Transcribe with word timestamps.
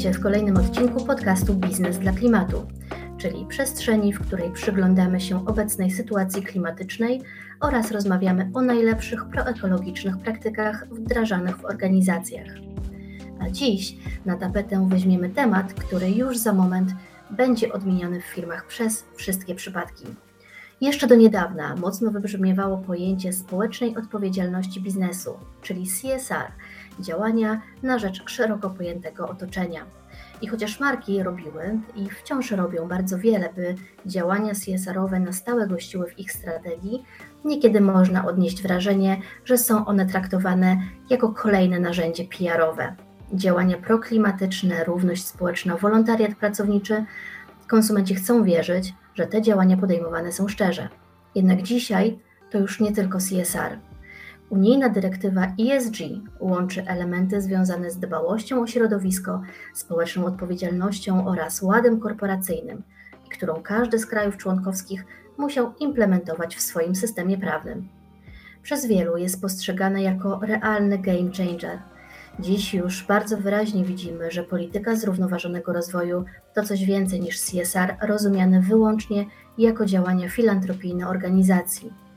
Witajcie 0.00 0.18
w 0.18 0.22
kolejnym 0.22 0.56
odcinku 0.56 1.04
podcastu 1.04 1.54
Biznes 1.54 1.98
dla 1.98 2.12
Klimatu, 2.12 2.66
czyli 3.18 3.46
przestrzeni, 3.46 4.12
w 4.12 4.20
której 4.20 4.50
przyglądamy 4.50 5.20
się 5.20 5.46
obecnej 5.46 5.90
sytuacji 5.90 6.42
klimatycznej 6.42 7.22
oraz 7.60 7.90
rozmawiamy 7.90 8.50
o 8.54 8.62
najlepszych 8.62 9.24
proekologicznych 9.24 10.18
praktykach 10.18 10.86
wdrażanych 10.90 11.56
w 11.56 11.64
organizacjach. 11.64 12.46
A 13.40 13.50
dziś 13.50 13.96
na 14.26 14.36
tapetę 14.36 14.86
weźmiemy 14.90 15.30
temat, 15.30 15.74
który 15.74 16.10
już 16.10 16.38
za 16.38 16.52
moment 16.52 16.90
będzie 17.30 17.72
odmieniany 17.72 18.20
w 18.20 18.24
firmach 18.24 18.66
przez 18.66 19.04
wszystkie 19.16 19.54
przypadki. 19.54 20.04
Jeszcze 20.80 21.06
do 21.06 21.14
niedawna 21.14 21.76
mocno 21.76 22.10
wybrzmiewało 22.10 22.78
pojęcie 22.78 23.32
społecznej 23.32 23.96
odpowiedzialności 23.96 24.80
biznesu, 24.80 25.34
czyli 25.62 25.86
CSR 25.86 26.52
działania 27.00 27.60
na 27.82 27.98
rzecz 27.98 28.30
szeroko 28.30 28.70
pojętego 28.70 29.28
otoczenia. 29.28 29.86
I 30.42 30.46
chociaż 30.46 30.80
marki 30.80 31.22
robiły 31.22 31.78
i 31.96 32.10
wciąż 32.10 32.50
robią 32.50 32.88
bardzo 32.88 33.18
wiele, 33.18 33.52
by 33.56 33.74
działania 34.06 34.52
CSR-owe 34.54 35.20
na 35.20 35.32
stałe 35.32 35.66
gościły 35.66 36.06
w 36.10 36.18
ich 36.18 36.32
strategii, 36.32 37.04
niekiedy 37.44 37.80
można 37.80 38.26
odnieść 38.26 38.62
wrażenie, 38.62 39.20
że 39.44 39.58
są 39.58 39.86
one 39.86 40.06
traktowane 40.06 40.76
jako 41.10 41.28
kolejne 41.28 41.80
narzędzie 41.80 42.24
PR-owe. 42.24 42.94
Działania 43.34 43.76
proklimatyczne, 43.76 44.84
równość 44.84 45.26
społeczna, 45.26 45.76
wolontariat 45.76 46.34
pracowniczy. 46.34 47.04
Konsumenci 47.66 48.14
chcą 48.14 48.44
wierzyć, 48.44 48.94
że 49.14 49.26
te 49.26 49.42
działania 49.42 49.76
podejmowane 49.76 50.32
są 50.32 50.48
szczerze. 50.48 50.88
Jednak 51.34 51.62
dzisiaj 51.62 52.18
to 52.50 52.58
już 52.58 52.80
nie 52.80 52.92
tylko 52.92 53.18
CSR. 53.18 53.89
Unijna 54.50 54.88
dyrektywa 54.88 55.46
ESG 55.60 55.96
łączy 56.40 56.86
elementy 56.86 57.40
związane 57.40 57.90
z 57.90 57.98
dbałością 57.98 58.62
o 58.62 58.66
środowisko, 58.66 59.42
społeczną 59.74 60.24
odpowiedzialnością 60.24 61.26
oraz 61.26 61.62
ładem 61.62 62.00
korporacyjnym, 62.00 62.82
którą 63.32 63.62
każdy 63.62 63.98
z 63.98 64.06
krajów 64.06 64.36
członkowskich 64.36 65.04
musiał 65.38 65.72
implementować 65.80 66.56
w 66.56 66.60
swoim 66.60 66.94
systemie 66.94 67.38
prawnym. 67.38 67.88
Przez 68.62 68.86
wielu 68.86 69.16
jest 69.16 69.40
postrzegane 69.40 70.02
jako 70.02 70.40
realny 70.42 70.98
game 70.98 71.30
changer. 71.36 71.78
Dziś 72.38 72.74
już 72.74 73.06
bardzo 73.06 73.36
wyraźnie 73.36 73.84
widzimy, 73.84 74.30
że 74.30 74.44
polityka 74.44 74.96
zrównoważonego 74.96 75.72
rozwoju 75.72 76.24
to 76.54 76.62
coś 76.62 76.84
więcej 76.84 77.20
niż 77.20 77.40
CSR 77.40 77.96
rozumiane 78.02 78.60
wyłącznie 78.60 79.26
jako 79.58 79.86
działania 79.86 80.28
filantropijne 80.28 81.08
organizacji 81.08 82.09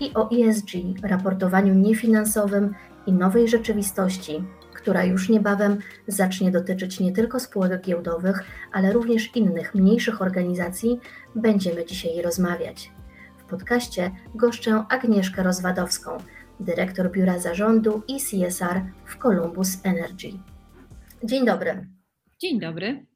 i 0.00 0.14
o 0.14 0.30
ESG, 0.30 0.70
raportowaniu 1.02 1.74
niefinansowym 1.74 2.74
i 3.06 3.12
nowej 3.12 3.48
rzeczywistości, 3.48 4.44
która 4.74 5.04
już 5.04 5.28
niebawem 5.28 5.78
zacznie 6.06 6.50
dotyczyć 6.50 7.00
nie 7.00 7.12
tylko 7.12 7.40
spółek 7.40 7.82
giełdowych, 7.82 8.44
ale 8.72 8.92
również 8.92 9.36
innych 9.36 9.74
mniejszych 9.74 10.22
organizacji, 10.22 11.00
będziemy 11.34 11.86
dzisiaj 11.86 12.22
rozmawiać. 12.22 12.90
W 13.38 13.44
podcaście 13.44 14.10
goszczę 14.34 14.84
Agnieszkę 14.88 15.42
Rozwadowską, 15.42 16.10
dyrektor 16.60 17.10
Biura 17.10 17.38
Zarządu 17.38 18.02
i 18.08 18.16
CSR 18.16 18.82
w 19.04 19.18
Columbus 19.18 19.78
Energy. 19.84 20.28
Dzień 21.24 21.46
dobry. 21.46 21.88
Dzień 22.38 22.60
dobry. 22.60 23.07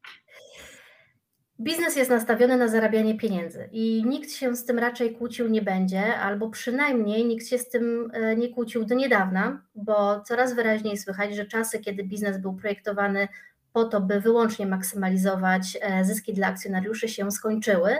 Biznes 1.62 1.96
jest 1.96 2.10
nastawiony 2.10 2.56
na 2.56 2.68
zarabianie 2.68 3.14
pieniędzy 3.14 3.68
i 3.72 4.04
nikt 4.06 4.30
się 4.30 4.56
z 4.56 4.64
tym 4.64 4.78
raczej 4.78 5.14
kłócił 5.14 5.48
nie 5.48 5.62
będzie, 5.62 6.16
albo 6.16 6.50
przynajmniej 6.50 7.24
nikt 7.24 7.46
się 7.46 7.58
z 7.58 7.68
tym 7.68 8.10
e, 8.12 8.36
nie 8.36 8.48
kłócił 8.48 8.84
do 8.84 8.94
niedawna, 8.94 9.62
bo 9.74 10.20
coraz 10.20 10.54
wyraźniej 10.54 10.98
słychać, 10.98 11.36
że 11.36 11.46
czasy, 11.46 11.78
kiedy 11.78 12.04
biznes 12.04 12.38
był 12.38 12.54
projektowany 12.54 13.28
po 13.72 13.84
to, 13.84 14.00
by 14.00 14.20
wyłącznie 14.20 14.66
maksymalizować 14.66 15.78
e, 15.80 16.04
zyski 16.04 16.34
dla 16.34 16.46
akcjonariuszy, 16.46 17.08
się 17.08 17.30
skończyły, 17.30 17.96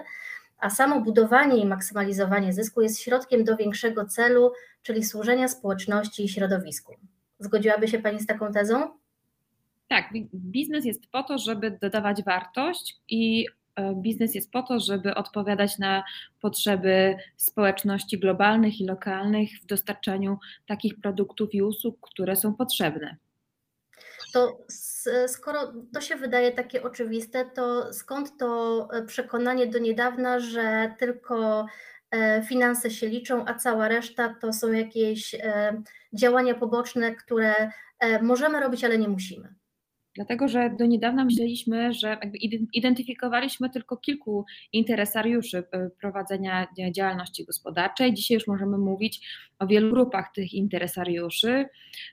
a 0.59 0.70
samo 0.70 1.00
budowanie 1.00 1.56
i 1.56 1.66
maksymalizowanie 1.66 2.53
zysku 2.53 2.81
jest 2.82 3.00
środkiem 3.00 3.44
do 3.44 3.56
większego 3.56 4.06
celu, 4.06 4.53
czyli 4.82 5.04
służenia 5.04 5.48
społeczności 5.48 6.25
i 6.25 6.28
środowisku. 6.28 6.94
Zgodziłaby 7.38 7.88
się 7.88 7.98
Pani 7.98 8.20
z 8.20 8.26
taką 8.26 8.53
tezą? 8.53 9.03
Tak, 9.92 10.09
biznes 10.34 10.84
jest 10.84 11.06
po 11.06 11.22
to, 11.22 11.38
żeby 11.38 11.70
dodawać 11.70 12.22
wartość 12.22 12.97
i 13.09 13.47
biznes 13.94 14.34
jest 14.34 14.50
po 14.50 14.62
to, 14.62 14.81
żeby 14.81 15.15
odpowiadać 15.15 15.78
na 15.78 16.05
potrzeby 16.41 17.16
społeczności 17.37 18.19
globalnych 18.19 18.81
i 18.81 18.87
lokalnych 18.87 19.50
w 19.62 19.66
dostarczaniu 19.66 20.38
takich 20.66 21.00
produktów 21.00 21.55
i 21.55 21.62
usług, 21.62 21.99
które 22.00 22.37
są 22.37 22.55
potrzebne. 22.55 23.16
To 24.33 24.59
skoro 25.27 25.72
to 25.94 26.00
się 26.00 26.16
wydaje 26.16 26.53
takie 26.53 26.83
oczywiste, 26.83 27.44
to 27.44 27.93
skąd 27.93 28.38
to 28.38 28.88
e, 28.93 29.03
przekonanie 29.03 29.66
do 29.66 29.78
niedawna, 29.78 30.41
że 30.41 30.94
tylko 30.99 31.66
e, 32.10 32.43
finanse 32.43 32.91
się 32.91 33.09
liczą, 33.09 33.44
a 33.47 33.54
cała 33.54 33.89
reszta 33.89 34.34
to 34.41 34.53
są 34.53 34.72
jakieś 34.72 35.37
działania 36.12 36.54
poboczne, 36.54 37.15
które 37.15 37.71
możemy 38.22 38.60
robić, 38.60 38.84
ale 38.84 38.99
nie 38.99 39.09
musimy? 39.09 39.54
Dlatego, 40.14 40.48
że 40.48 40.70
do 40.70 40.86
niedawna 40.86 41.24
myśleliśmy, 41.24 41.92
że 41.92 42.18
identyfikowaliśmy 42.72 43.70
tylko 43.70 43.96
kilku 43.96 44.44
interesariuszy 44.72 45.58
e, 45.58 45.90
prowadzenia 45.90 46.66
działalności 46.90 47.44
gospodarczej. 47.44 48.14
Dzisiaj 48.14 48.34
już 48.34 48.46
możemy 48.46 48.78
mówić 48.78 49.28
o 49.58 49.66
wielu 49.66 49.90
grupach 49.90 50.32
tych 50.32 50.54
interesariuszy, 50.54 51.68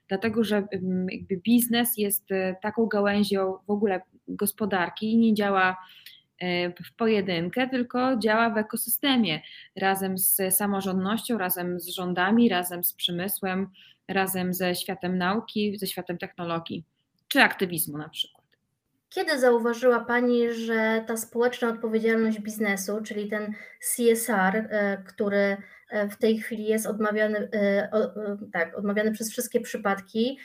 dlatego 0.08 0.44
że 0.44 0.68
biznes 1.44 1.98
jest 1.98 2.32
e, 2.32 2.56
taką 2.62 2.86
gałęzią 2.86 3.54
w 3.68 3.72
ogóle 3.72 4.02
gospodarki 4.28 5.12
i 5.12 5.18
nie 5.18 5.34
działa 5.34 5.78
e, 6.40 6.70
w 6.70 6.96
pojedynkę, 6.98 7.70
tylko 7.70 8.18
działa 8.18 8.50
w 8.50 8.58
ekosystemie 8.58 9.42
razem 9.76 10.18
z 10.18 10.56
samorządnością, 10.56 11.38
razem 11.38 11.80
z 11.80 11.88
rządami, 11.88 12.50
razem 12.50 12.84
z 12.84 12.94
przemysłem, 12.94 13.68
razem 14.08 14.54
ze 14.54 14.76
światem 14.76 15.18
nauki, 15.18 15.78
ze 15.78 15.88
światem 15.88 16.18
technologii 16.18 16.84
czy 17.30 17.42
aktywizmu 17.42 17.98
na 17.98 18.10
przykład. 18.10 18.40
Kiedy 19.10 19.40
zauważyła 19.40 20.00
Pani, 20.00 20.54
że 20.54 21.04
ta 21.08 21.18
społeczna 21.18 21.68
odpowiedzialność 21.68 22.40
biznesu, 22.40 23.02
czyli 23.04 23.30
ten 23.30 23.54
CSR, 23.80 24.56
e, 24.56 25.04
który 25.08 25.58
w 26.12 26.18
tej 26.18 26.38
chwili 26.38 26.64
jest 26.64 26.86
odmawiany, 26.86 27.50
e, 27.54 27.90
tak, 28.54 28.78
odmawiany 28.78 29.12
przez 29.12 29.32
wszystkie 29.32 29.62
przypadki, 29.62 30.38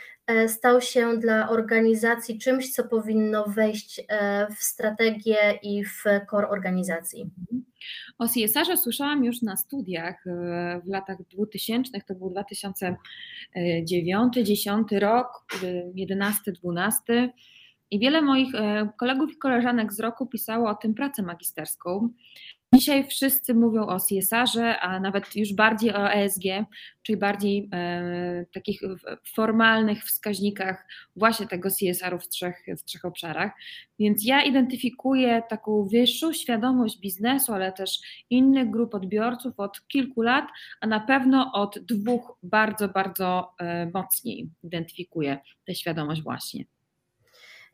stał 0.46 0.80
się 0.80 1.18
dla 1.18 1.48
organizacji 1.48 2.38
czymś, 2.38 2.72
co 2.72 2.84
powinno 2.84 3.44
wejść 3.44 4.00
w 4.56 4.62
strategię 4.62 5.58
i 5.62 5.84
w 5.84 6.04
core 6.30 6.48
organizacji? 6.48 7.22
Mhm. 7.22 7.64
O 8.18 8.28
CSR-ze 8.28 8.76
słyszałam 8.76 9.24
już 9.24 9.42
na 9.42 9.56
studiach 9.56 10.24
w 10.84 10.88
latach 10.88 11.22
2000, 11.22 12.00
to 12.08 12.14
był 12.14 12.30
2009, 12.30 14.34
10 14.34 14.92
rok, 14.92 15.46
11, 15.94 16.52
12 16.52 17.32
i 17.90 17.98
wiele 17.98 18.22
moich 18.22 18.54
e, 18.54 18.88
kolegów 18.98 19.32
i 19.32 19.36
koleżanek 19.36 19.92
z 19.92 20.00
roku 20.00 20.26
pisało 20.26 20.70
o 20.70 20.74
tym 20.74 20.94
pracę 20.94 21.22
magisterską. 21.22 22.08
Dzisiaj 22.74 23.06
wszyscy 23.08 23.54
mówią 23.54 23.86
o 23.86 23.98
CSR-ze, 24.00 24.80
a 24.80 25.00
nawet 25.00 25.36
już 25.36 25.52
bardziej 25.52 25.94
o 25.94 26.12
ESG, 26.12 26.42
czyli 27.02 27.18
bardziej 27.18 27.68
e, 27.72 28.46
takich 28.52 28.80
formalnych 29.34 30.04
wskaźnikach 30.04 30.86
właśnie 31.16 31.46
tego 31.46 31.68
CSR-u 31.70 32.18
w 32.18 32.28
trzech, 32.28 32.64
w 32.78 32.84
trzech 32.84 33.04
obszarach. 33.04 33.52
Więc 33.98 34.24
ja 34.24 34.42
identyfikuję 34.42 35.42
taką 35.48 35.88
wyższą 35.92 36.32
świadomość 36.32 37.00
biznesu, 37.00 37.52
ale 37.52 37.72
też 37.72 37.98
innych 38.30 38.70
grup 38.70 38.94
odbiorców 38.94 39.54
od 39.56 39.86
kilku 39.88 40.22
lat, 40.22 40.44
a 40.80 40.86
na 40.86 41.00
pewno 41.00 41.52
od 41.52 41.78
dwóch 41.78 42.38
bardzo, 42.42 42.88
bardzo 42.88 43.54
e, 43.58 43.90
mocniej 43.94 44.50
identyfikuję 44.62 45.38
tę 45.66 45.74
świadomość 45.74 46.22
właśnie. 46.22 46.73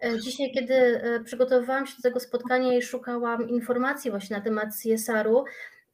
E, 0.01 0.21
dzisiaj, 0.21 0.53
kiedy 0.53 0.75
e, 0.75 1.21
przygotowywałam 1.25 1.87
się 1.87 1.97
do 1.97 2.03
tego 2.03 2.21
spotkania 2.21 2.77
i 2.77 2.83
szukałam 2.83 3.49
informacji 3.49 4.11
właśnie 4.11 4.37
na 4.37 4.43
temat 4.43 4.69
CSR-u 4.83 5.45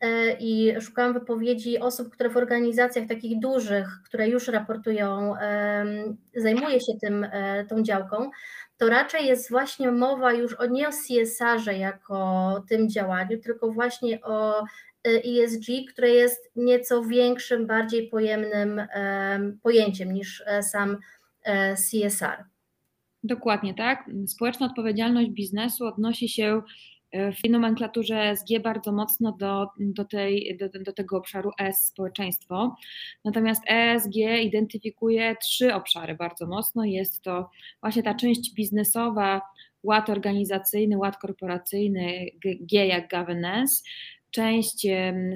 e, 0.00 0.32
i 0.32 0.80
szukałam 0.80 1.12
wypowiedzi 1.12 1.78
osób, 1.78 2.10
które 2.12 2.30
w 2.30 2.36
organizacjach 2.36 3.08
takich 3.08 3.40
dużych, 3.40 3.88
które 4.04 4.28
już 4.28 4.48
raportują, 4.48 5.34
zajmuje 6.36 6.80
się 6.80 6.92
tym, 7.00 7.26
tą 7.68 7.82
działką, 7.82 8.30
to 8.76 8.88
raczej 8.88 9.26
jest 9.26 9.50
właśnie 9.50 9.92
mowa 9.92 10.32
już 10.32 10.54
o 10.54 10.66
nie 10.66 10.88
o 10.88 10.90
CSR-ze 10.90 11.78
jako 11.78 12.64
tym 12.68 12.88
działaniu, 12.88 13.38
tylko 13.40 13.72
właśnie 13.72 14.22
o 14.22 14.64
ESG, 15.04 15.66
które 15.92 16.08
jest 16.08 16.50
nieco 16.56 17.02
większym, 17.02 17.66
bardziej 17.66 18.08
pojemnym 18.08 18.82
pojęciem 19.62 20.12
niż 20.12 20.44
sam 20.62 20.98
CSR. 21.74 22.55
Dokładnie 23.26 23.74
tak. 23.74 24.10
Społeczna 24.26 24.66
odpowiedzialność 24.66 25.30
biznesu 25.30 25.86
odnosi 25.86 26.28
się 26.28 26.62
e, 27.12 27.32
w 27.32 27.42
tej 27.42 27.50
nomenklaturze 27.50 28.20
ESG 28.20 28.46
bardzo 28.62 28.92
mocno 28.92 29.32
do, 29.32 29.68
do, 29.78 30.04
tej, 30.04 30.58
do, 30.60 30.80
do 30.80 30.92
tego 30.92 31.16
obszaru 31.16 31.50
S 31.58 31.84
społeczeństwo. 31.84 32.76
Natomiast 33.24 33.62
ESG 33.68 34.14
identyfikuje 34.42 35.36
trzy 35.42 35.74
obszary 35.74 36.14
bardzo 36.14 36.46
mocno. 36.46 36.84
Jest 36.84 37.22
to 37.22 37.50
właśnie 37.80 38.02
ta 38.02 38.14
część 38.14 38.54
biznesowa, 38.54 39.40
ład 39.82 40.10
organizacyjny, 40.10 40.98
ład 40.98 41.16
korporacyjny, 41.16 42.26
G 42.44 42.86
jak 42.86 43.10
governance, 43.10 43.82
część 44.30 44.86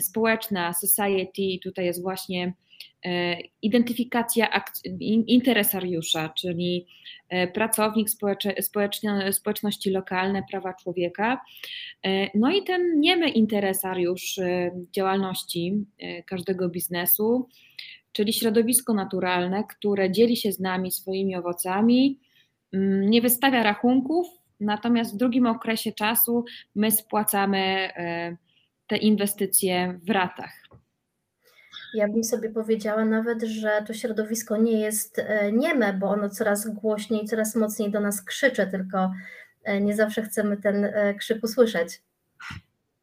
społeczna, 0.01 0.73
society, 0.73 1.43
tutaj 1.63 1.85
jest 1.85 2.03
właśnie 2.03 2.55
identyfikacja 3.63 4.49
interesariusza, 5.27 6.29
czyli 6.29 6.87
e, 7.29 7.49
pracownik 7.49 8.09
społeczności 9.31 9.91
lokalne, 9.91 10.43
prawa 10.51 10.75
człowieka. 10.75 11.41
E, 12.07 12.39
no 12.39 12.51
i 12.51 12.63
ten 12.63 13.01
niemy 13.01 13.29
interesariusz 13.29 14.41
działalności 14.93 15.85
każdego 16.27 16.69
biznesu, 16.69 17.49
czyli 18.13 18.33
środowisko 18.33 18.95
naturalne, 18.95 19.65
które 19.65 20.11
dzieli 20.11 20.37
się 20.37 20.53
z 20.53 20.61
nami 20.61 20.93
swoimi 20.93 21.37
owocami, 21.37 22.19
mm, 22.73 23.11
nie 23.11 23.23
wystawia 23.23 23.63
rachunków, 23.63 24.27
natomiast 24.61 25.15
w 25.15 25.17
drugim 25.17 25.47
okresie 25.47 25.93
czasu 25.93 26.45
my 26.75 26.91
spłacamy 26.91 27.91
te 28.87 28.97
inwestycje 28.97 30.01
w 30.03 30.11
ratach. 30.11 30.80
Ja 31.95 32.09
bym 32.09 32.25
sobie 32.25 32.51
powiedziała 32.51 33.05
nawet, 33.05 33.43
że 33.43 33.85
to 33.87 33.95
środowisko 33.95 34.57
nie 34.57 34.81
jest 34.81 35.19
e, 35.19 35.53
nieme, 35.53 35.93
bo 35.93 36.11
ono 36.11 36.31
coraz 36.31 36.69
głośniej, 36.75 37.25
coraz 37.25 37.57
mocniej 37.57 37.91
do 37.91 38.01
nas 38.01 38.25
krzyczy, 38.25 38.67
tylko 38.67 39.13
e, 39.65 39.81
nie 39.81 39.97
zawsze 39.97 40.23
chcemy 40.23 40.57
ten 40.57 40.85
e, 40.85 41.15
krzyk 41.15 41.45
usłyszeć. 41.45 42.03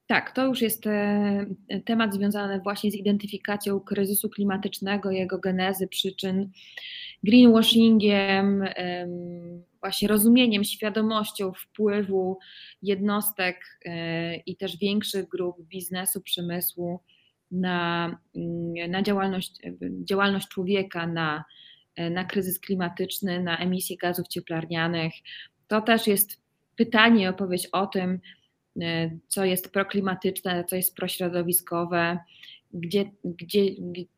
Tak, 0.07 0.31
to 0.31 0.45
już 0.45 0.61
jest 0.61 0.83
temat 1.85 2.13
związany 2.13 2.59
właśnie 2.59 2.91
z 2.91 2.95
identyfikacją 2.95 3.79
kryzysu 3.79 4.29
klimatycznego, 4.29 5.11
jego 5.11 5.39
genezy, 5.39 5.87
przyczyn, 5.87 6.49
greenwashingiem, 7.23 8.63
właśnie 9.79 10.07
rozumieniem, 10.07 10.63
świadomością 10.63 11.53
wpływu 11.53 12.37
jednostek 12.81 13.79
i 14.45 14.55
też 14.55 14.77
większych 14.77 15.27
grup 15.27 15.61
biznesu, 15.61 16.21
przemysłu 16.21 16.99
na, 17.51 18.05
mm, 18.35 18.91
na 18.91 19.01
działalność, 19.01 19.61
działalność 20.03 20.47
człowieka, 20.47 21.07
na, 21.07 21.43
e, 21.95 22.09
na 22.09 22.25
kryzys 22.25 22.59
klimatyczny, 22.59 23.43
na 23.43 23.57
emisję 23.57 23.97
gazów 23.97 24.27
cieplarnianych. 24.27 25.13
To 25.67 25.81
też 25.81 26.07
jest 26.07 26.41
pytanie, 26.75 27.29
opowieść 27.29 27.67
o 27.71 27.87
tym, 27.87 28.19
e, 28.81 29.11
co 29.27 29.45
jest 29.45 29.73
proklimatyczne, 29.73 30.63
co 30.63 30.75
jest 30.75 30.95
prośrodowiskowe, 30.95 32.19
gdzie, 32.73 33.11
gdzie, 33.23 33.61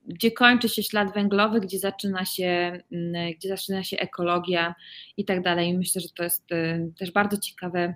gdzie 0.06 0.32
kończy 0.32 0.70
się 0.70 0.84
ślad 0.84 1.14
węglowy, 1.14 1.60
gdzie 1.60 1.80
zaczyna 1.80 2.26
się, 2.26 2.80
mm, 2.92 3.34
gdzie 3.34 3.50
zaczyna 3.50 3.84
się 3.84 3.98
ekologia 3.98 4.76
i 5.18 5.26
tak 5.26 5.44
dalej. 5.44 5.78
Myślę, 5.78 6.02
że 6.02 6.10
to 6.10 6.24
jest 6.24 6.52
y, 6.52 6.92
też 6.98 7.12
bardzo 7.12 7.38
ciekawe, 7.38 7.96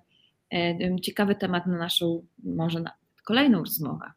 ciekawy 1.01 1.35
temat 1.35 1.67
na 1.67 1.77
naszą, 1.77 2.25
może 2.43 2.79
na 2.79 2.91
kolejną 3.23 3.59
rozmowę. 3.59 4.11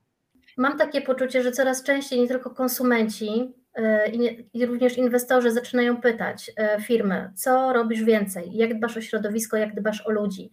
Mam 0.57 0.79
takie 0.79 1.03
poczucie, 1.03 1.43
że 1.43 1.53
coraz 1.53 1.83
częściej 1.83 2.21
nie 2.21 2.29
tylko 2.29 2.51
konsumenci 2.51 3.55
y, 3.79 4.11
i, 4.13 4.19
nie, 4.19 4.31
i 4.53 4.67
również 4.67 4.99
inwestorzy 4.99 5.51
zaczynają 5.51 6.01
pytać 6.01 6.53
firmy, 6.83 7.33
co 7.35 7.73
robisz 7.73 8.03
więcej, 8.03 8.57
jak 8.57 8.79
dbasz 8.79 8.97
o 8.97 9.01
środowisko, 9.01 9.57
jak 9.57 9.75
dbasz 9.75 10.07
o 10.07 10.11
ludzi. 10.11 10.51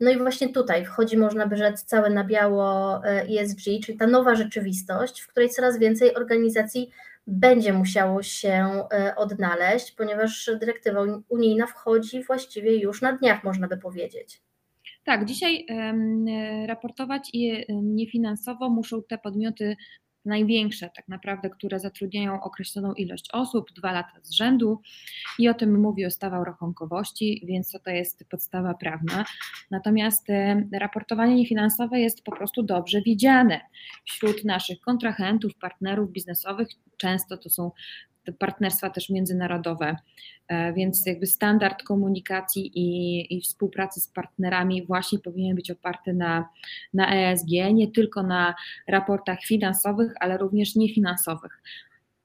No 0.00 0.10
i 0.10 0.18
właśnie 0.18 0.48
tutaj 0.48 0.84
wchodzi, 0.84 1.16
można 1.16 1.46
by 1.46 1.56
rzec, 1.56 1.84
całe 1.84 2.10
na 2.10 2.24
biało 2.24 3.00
ESG, 3.04 3.60
czyli 3.84 3.98
ta 3.98 4.06
nowa 4.06 4.34
rzeczywistość, 4.34 5.20
w 5.20 5.28
której 5.28 5.50
coraz 5.50 5.78
więcej 5.78 6.14
organizacji 6.14 6.90
będzie 7.28 7.72
musiało 7.72 8.22
się 8.22 8.84
e, 8.92 9.16
odnaleźć, 9.16 9.92
ponieważ 9.92 10.50
dyrektywa 10.60 11.00
unijna 11.28 11.66
wchodzi 11.66 12.24
właściwie 12.24 12.76
już 12.76 13.02
na 13.02 13.12
dniach, 13.12 13.44
można 13.44 13.68
by 13.68 13.76
powiedzieć. 13.76 14.42
Tak, 15.08 15.24
dzisiaj 15.24 15.66
raportować 16.66 17.30
i 17.32 17.64
niefinansowo 17.82 18.70
muszą 18.70 19.02
te 19.02 19.18
podmioty 19.18 19.76
największe 20.24 20.90
tak 20.96 21.08
naprawdę, 21.08 21.50
które 21.50 21.80
zatrudniają 21.80 22.40
określoną 22.42 22.92
ilość 22.92 23.28
osób, 23.32 23.72
dwa 23.72 23.92
lata 23.92 24.12
z 24.22 24.30
rzędu 24.30 24.80
i 25.38 25.48
o 25.48 25.54
tym 25.54 25.80
mówi 25.80 26.06
ustawa 26.06 26.38
o 26.38 26.44
rachunkowości, 26.44 27.44
więc 27.46 27.72
to, 27.84 27.90
jest 27.90 28.24
podstawa 28.30 28.74
prawna. 28.74 29.24
Natomiast 29.70 30.26
raportowanie 30.72 31.34
niefinansowe 31.34 32.00
jest 32.00 32.24
po 32.24 32.32
prostu 32.32 32.62
dobrze 32.62 33.02
widziane 33.02 33.60
wśród 34.04 34.44
naszych 34.44 34.80
kontrahentów, 34.80 35.52
partnerów 35.60 36.12
biznesowych. 36.12 36.68
Często 36.96 37.36
to 37.36 37.50
są 37.50 37.70
partnerstwa 38.32 38.90
też 38.90 39.10
międzynarodowe, 39.10 39.96
e, 40.48 40.72
więc 40.72 41.06
jakby 41.06 41.26
standard 41.26 41.82
komunikacji 41.82 42.70
i, 42.74 43.36
i, 43.36 43.40
współpracy 43.40 44.00
z 44.00 44.08
partnerami 44.08 44.86
właśnie 44.86 45.18
powinien 45.18 45.56
być 45.56 45.70
oparty 45.70 46.12
na, 46.14 46.48
na 46.94 47.14
ESG, 47.14 47.50
nie 47.72 47.88
tylko 47.88 48.22
na 48.22 48.54
raportach 48.88 49.40
finansowych, 49.40 50.12
ale 50.20 50.38
również 50.38 50.76
niefinansowych. 50.76 51.62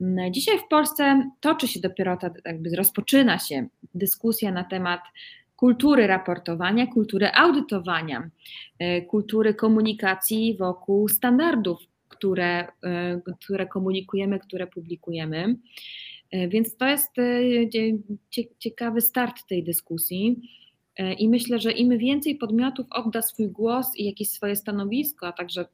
Mm, 0.02 0.34
dzisiaj 0.34 0.60
w 0.60 0.68
Polsce 0.68 1.30
toczy 1.40 1.68
się 1.68 1.80
dopiero 1.80 2.18
ta, 2.18 2.30
jakby 2.46 2.76
rozpoczyna 2.76 3.40
się 3.40 3.68
dyskusja 3.94 4.52
na 4.52 4.64
temat 4.64 5.02
kultury 5.56 6.08
raportowania, 6.08 6.88
kultury 6.88 7.32
audytowania, 7.34 8.30
e, 8.80 9.02
kultury 9.02 9.54
komunikacji 9.54 10.58
wokół 10.58 11.08
standardów 11.08 11.80
które, 12.24 12.68
e, 12.84 13.22
które 13.42 13.68
komunikujemy, 13.68 14.40
które 14.40 14.68
publikujemy. 14.68 15.56
E, 16.32 16.48
więc 16.48 16.78
to 16.78 16.86
jest 16.86 17.20
e, 17.20 17.42
ciekawy 18.60 19.02
start 19.02 19.48
tej 19.48 19.64
dyskusji. 19.64 20.50
I 21.20 21.30
myślę, 21.30 21.60
że 21.60 21.72
im 21.72 21.98
więcej 21.98 22.36
podmiotów 22.36 22.86
odda 22.90 23.22
swój 23.22 23.48
głos 23.48 23.88
i 23.98 24.06
jakieś 24.06 24.30
swoje 24.30 24.56
stanowisko, 24.56 25.28
a 25.28 25.32
także 25.32 25.66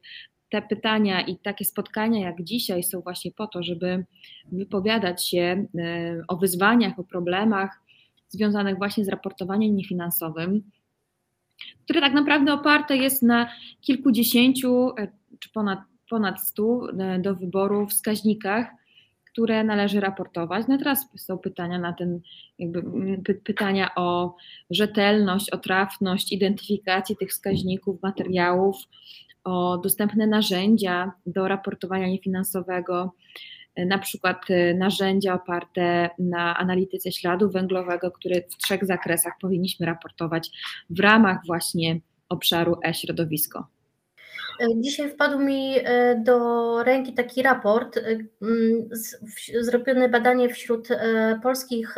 te 0.50 0.62
pytania 0.62 1.20
i 1.20 1.36
takie 1.36 1.64
spotkania 1.64 2.20
jak 2.20 2.42
dzisiaj 2.42 2.82
są 2.82 3.00
właśnie 3.00 3.32
po 3.32 3.46
to, 3.46 3.62
żeby 3.62 4.04
wypowiadać 4.52 5.28
się 5.28 5.66
o 6.28 6.36
wyzwaniach, 6.36 6.98
o 6.98 7.04
problemach 7.04 7.80
związanych 8.28 8.78
właśnie 8.78 9.04
z 9.04 9.08
raportowaniem 9.08 9.76
niefinansowym, 9.76 10.62
które 11.84 12.00
tak 12.00 12.12
naprawdę 12.12 12.52
oparte 12.52 12.96
jest 12.96 13.22
na 13.22 13.50
kilkudziesięciu 13.80 14.90
czy 15.40 15.50
ponad 15.50 15.78
ponad 16.10 16.40
100 16.40 16.90
e, 16.98 17.18
do 17.18 17.34
wyboru 17.34 17.86
wskaźnikach, 17.86 18.66
które 19.32 19.64
należy 19.64 20.00
raportować. 20.00 20.66
No 20.68 20.78
teraz 20.78 21.08
są 21.16 21.38
pytania 21.38 21.78
na 21.78 21.92
ten, 21.92 22.20
jakby 22.58 22.82
pytania 23.34 23.94
o 23.96 24.36
rzetelność, 24.70 25.50
o 25.50 25.58
trafność, 25.58 26.32
identyfikację 26.32 27.16
tych 27.16 27.30
wskaźników, 27.30 28.02
materiałów, 28.02 28.76
o 29.44 29.78
dostępne 29.78 30.26
narzędzia 30.26 31.12
do 31.26 31.48
raportowania 31.48 32.08
niefinansowego, 32.08 33.14
e, 33.74 33.86
na 33.86 33.98
przykład 33.98 34.50
e, 34.50 34.74
narzędzia 34.74 35.34
oparte 35.34 36.10
na 36.18 36.56
analityce 36.56 37.12
śladu 37.12 37.50
węglowego, 37.50 38.10
który 38.10 38.44
w 38.50 38.56
trzech 38.56 38.84
zakresach 38.84 39.32
powinniśmy 39.40 39.86
raportować 39.86 40.50
w 40.90 41.00
ramach 41.00 41.38
właśnie 41.46 42.00
obszaru 42.28 42.76
e-środowisko. 42.84 43.66
E, 44.60 44.66
dzisiaj 44.76 45.10
wpadł 45.10 45.38
mi 45.38 45.78
e, 45.78 46.16
do 46.16 46.82
ręki 46.82 47.14
taki 47.14 47.42
raport, 47.42 47.96
e, 47.96 48.02
zrobione 49.60 50.08
badanie 50.08 50.48
wśród 50.48 50.88
polskich 51.42 51.94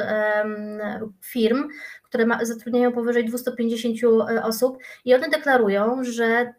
firm, 1.24 1.68
które 2.04 2.26
zatrudniają 2.42 2.92
powyżej 2.92 3.24
250 3.24 3.96
osób 4.42 4.78
i 5.04 5.14
one 5.14 5.28
deklarują, 5.28 6.04
że 6.04 6.54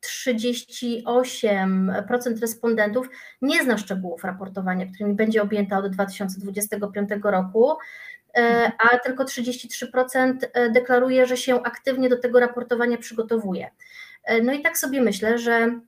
38% 0.00 2.40
respondentów 2.40 3.08
nie 3.42 3.62
zna 3.62 3.78
szczegółów 3.78 4.24
raportowania, 4.24 4.86
którymi 4.86 5.14
będzie 5.14 5.42
objęta 5.42 5.78
od 5.78 5.88
2025 5.88 7.10
roku, 7.24 7.72
a 8.78 8.98
tylko 8.98 9.24
33% 9.24 10.34
deklaruje, 10.72 11.26
że 11.26 11.36
się 11.36 11.62
aktywnie 11.62 12.08
do 12.08 12.18
tego 12.18 12.40
raportowania 12.40 12.98
przygotowuje. 12.98 13.70
E, 14.24 14.42
no 14.42 14.52
i 14.52 14.62
tak 14.62 14.78
sobie 14.78 15.02
myślę, 15.02 15.38
że 15.38 15.80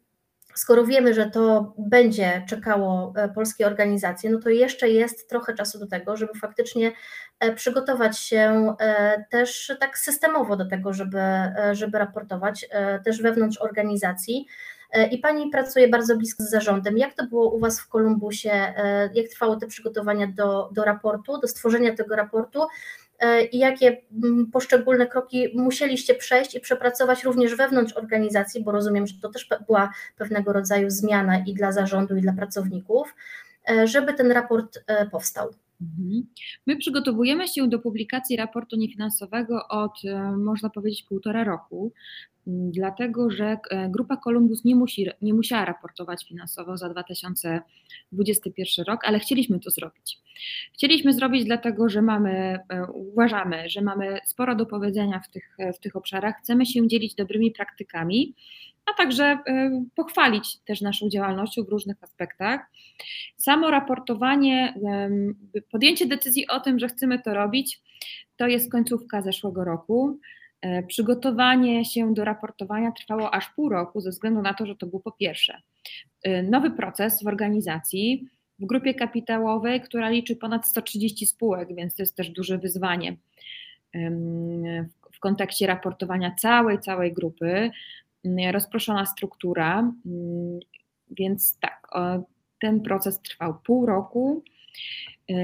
skoro 0.54 0.84
wiemy, 0.84 1.14
że 1.14 1.30
to 1.30 1.74
będzie 1.78 2.42
czekało 2.48 3.12
e, 3.16 3.28
polskie 3.28 3.66
organizacje, 3.66 4.30
no 4.30 4.38
to 4.38 4.50
jeszcze 4.50 4.88
jest 4.88 5.28
trochę 5.28 5.54
czasu 5.54 5.78
do 5.78 5.86
tego, 5.86 6.16
żeby 6.16 6.32
faktycznie 6.40 6.92
e, 7.40 7.52
przygotować 7.52 8.18
się 8.18 8.74
też 9.30 9.76
tak 9.80 9.98
systemowo 9.98 10.56
do 10.56 10.66
tego, 10.66 10.92
żeby, 10.92 11.22
żeby 11.72 11.98
raportować 11.98 12.68
też 13.04 13.22
wewnątrz 13.22 13.58
organizacji. 13.60 14.46
I 15.10 15.18
Pani 15.18 15.50
pracuje 15.50 15.88
bardzo 15.88 16.16
blisko 16.16 16.42
z 16.42 16.50
zarządem. 16.50 16.98
Jak 16.98 17.14
to 17.14 17.26
było 17.26 17.50
u 17.54 17.58
Was 17.58 17.80
w 17.80 17.88
Kolumbusie? 17.88 18.74
Jak 19.14 19.28
trwały 19.28 19.60
te 19.60 19.66
przygotowania 19.66 20.26
do, 20.26 20.70
do 20.72 20.84
raportu, 20.84 21.40
do 21.40 21.48
stworzenia 21.48 21.94
tego 21.94 22.16
raportu? 22.16 22.60
E, 23.18 23.44
i 23.44 23.58
jakie 23.58 24.02
mm, 24.25 24.50
poszczególne 24.50 25.06
kroki 25.06 25.49
musieliście 25.54 26.14
przejść 26.14 26.54
i 26.54 26.61
przepracować 26.61 27.25
również 27.25 27.54
wewnątrz 27.54 27.92
organizacji, 27.92 28.64
bo 28.64 28.73
rozumiem, 28.73 29.06
że 29.06 29.14
to 29.23 29.28
też 29.28 29.49
była 29.66 29.92
pewnego 30.16 30.52
rodzaju 30.52 30.90
zmiana 30.90 31.38
i 31.46 31.54
dla 31.54 31.73
zarządu, 31.73 32.16
i 32.16 32.20
dla 32.20 32.32
pracowników, 32.32 33.14
e, 33.70 33.87
żeby 33.87 34.14
ten 34.14 34.32
raport 34.32 34.78
e, 34.87 35.06
powstał. 35.06 35.54
Mhm. 35.80 36.26
My 36.66 36.76
przygotowujemy 36.76 37.49
się 37.49 37.68
do 37.68 37.78
publikacji 37.78 38.37
raportu 38.37 38.76
niefinansowego 38.76 39.68
od, 39.68 40.04
e, 40.04 40.37
można 40.37 40.71
powiedzieć, 40.71 41.02
półtora 41.02 41.45
roku, 41.45 41.92
dlatego 42.47 43.30
że 43.30 43.59
e, 43.71 43.88
Grupa 43.90 44.16
Columbus 44.16 44.64
nie, 44.64 44.76
musi, 44.76 45.06
nie 45.23 45.35
musiała 45.35 45.64
raportować 45.64 46.28
finansowo 46.28 46.76
za 46.76 46.88
2021 46.88 48.85
rok, 48.85 49.00
ale 49.04 49.18
chcieliśmy 49.18 49.61
to 49.61 49.71
zrobić. 49.71 50.18
Chcieliśmy 50.73 51.12
zrobić 51.12 51.45
dlatego, 51.45 51.88
że 51.88 52.02
mamy, 52.02 52.59
e, 52.68 52.87
uważamy, 52.92 53.71
że 53.71 53.83
mamy 53.83 54.18
sporo 54.25 54.54
do 54.54 54.66
powiedzenia 54.66 55.21
w 55.21 55.30
tych, 55.30 55.56
w 55.76 55.78
tych 55.78 55.97
obszarach, 55.97 56.35
chcemy 56.38 56.66
się 56.66 56.88
dzielić 56.88 57.14
dobrymi 57.14 57.50
praktykami, 57.50 58.35
a 58.86 58.94
także 58.94 59.24
e, 59.24 59.84
pochwalić 59.94 60.58
też 60.58 60.80
naszą 60.80 61.08
działalnością 61.08 61.64
w 61.64 61.68
różnych 61.68 62.02
aspektach. 62.02 62.60
Samo 63.36 63.70
raportowanie, 63.70 64.74
podjęcie 65.70 66.06
decyzji 66.06 66.48
o 66.48 66.60
tym, 66.60 66.78
że 66.78 66.88
chcemy 66.88 67.18
to 67.18 67.34
robić, 67.34 67.80
to 68.36 68.46
jest 68.46 68.72
końcówka 68.72 69.22
zeszłego 69.22 69.64
roku. 69.64 70.18
E, 70.60 70.82
przygotowanie 70.82 71.84
się 71.84 72.14
do 72.14 72.24
raportowania 72.24 72.92
trwało 72.92 73.34
aż 73.34 73.48
pół 73.48 73.68
roku, 73.68 74.00
ze 74.00 74.10
względu 74.10 74.42
na 74.42 74.54
to, 74.54 74.66
że 74.66 74.76
to 74.76 74.86
był 74.86 75.00
po 75.00 75.12
pierwsze 75.12 75.62
e, 76.22 76.42
nowy 76.42 76.70
proces 76.70 77.24
w 77.24 77.26
organizacji, 77.26 78.28
w 78.58 78.66
grupie 78.66 78.94
kapitałowej, 78.94 79.80
która 79.80 80.10
liczy 80.10 80.36
ponad 80.36 80.66
130 80.66 81.26
spółek, 81.26 81.74
więc 81.74 81.96
to 81.96 82.02
jest 82.02 82.16
też 82.16 82.30
duże 82.30 82.58
wyzwanie 82.58 83.16
w 85.12 85.20
kontekście 85.20 85.66
raportowania 85.66 86.34
całej, 86.34 86.78
całej 86.78 87.12
grupy. 87.12 87.70
Mm, 88.26 88.52
rozproszona 88.52 89.06
struktura, 89.06 89.92
mm, 90.06 90.61
więc 91.11 91.59
tak, 91.59 91.88
ten 92.61 92.80
proces 92.80 93.21
trwał 93.21 93.54
pół 93.64 93.87
roku. 93.87 94.42
Y, 95.30 95.35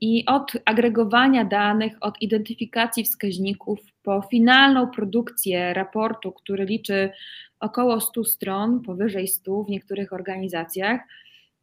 I 0.00 0.26
od 0.26 0.52
agregowania 0.64 1.44
danych, 1.44 1.92
od 2.00 2.22
identyfikacji 2.22 3.04
wskaźników 3.04 3.78
po 4.02 4.22
finalną 4.22 4.90
produkcję 4.90 5.74
raportu, 5.74 6.32
który 6.32 6.64
liczy 6.64 7.10
około 7.60 8.00
100 8.00 8.24
stron, 8.24 8.82
powyżej 8.82 9.28
100 9.28 9.64
w 9.64 9.68
niektórych 9.68 10.12
organizacjach, 10.12 11.00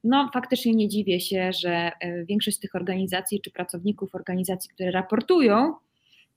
no 0.04 0.30
faktycznie 0.34 0.74
nie 0.74 0.90
dziwię 0.90 1.20
się, 1.20 1.54
że 1.54 1.92
y, 2.04 2.26
większość 2.26 2.58
z 2.58 2.60
tych 2.60 2.76
organizacji 2.76 3.42
czy 3.42 3.52
pracowników 3.52 4.16
organizacji, 4.16 4.70
które 4.70 4.92
raportują, 4.92 5.74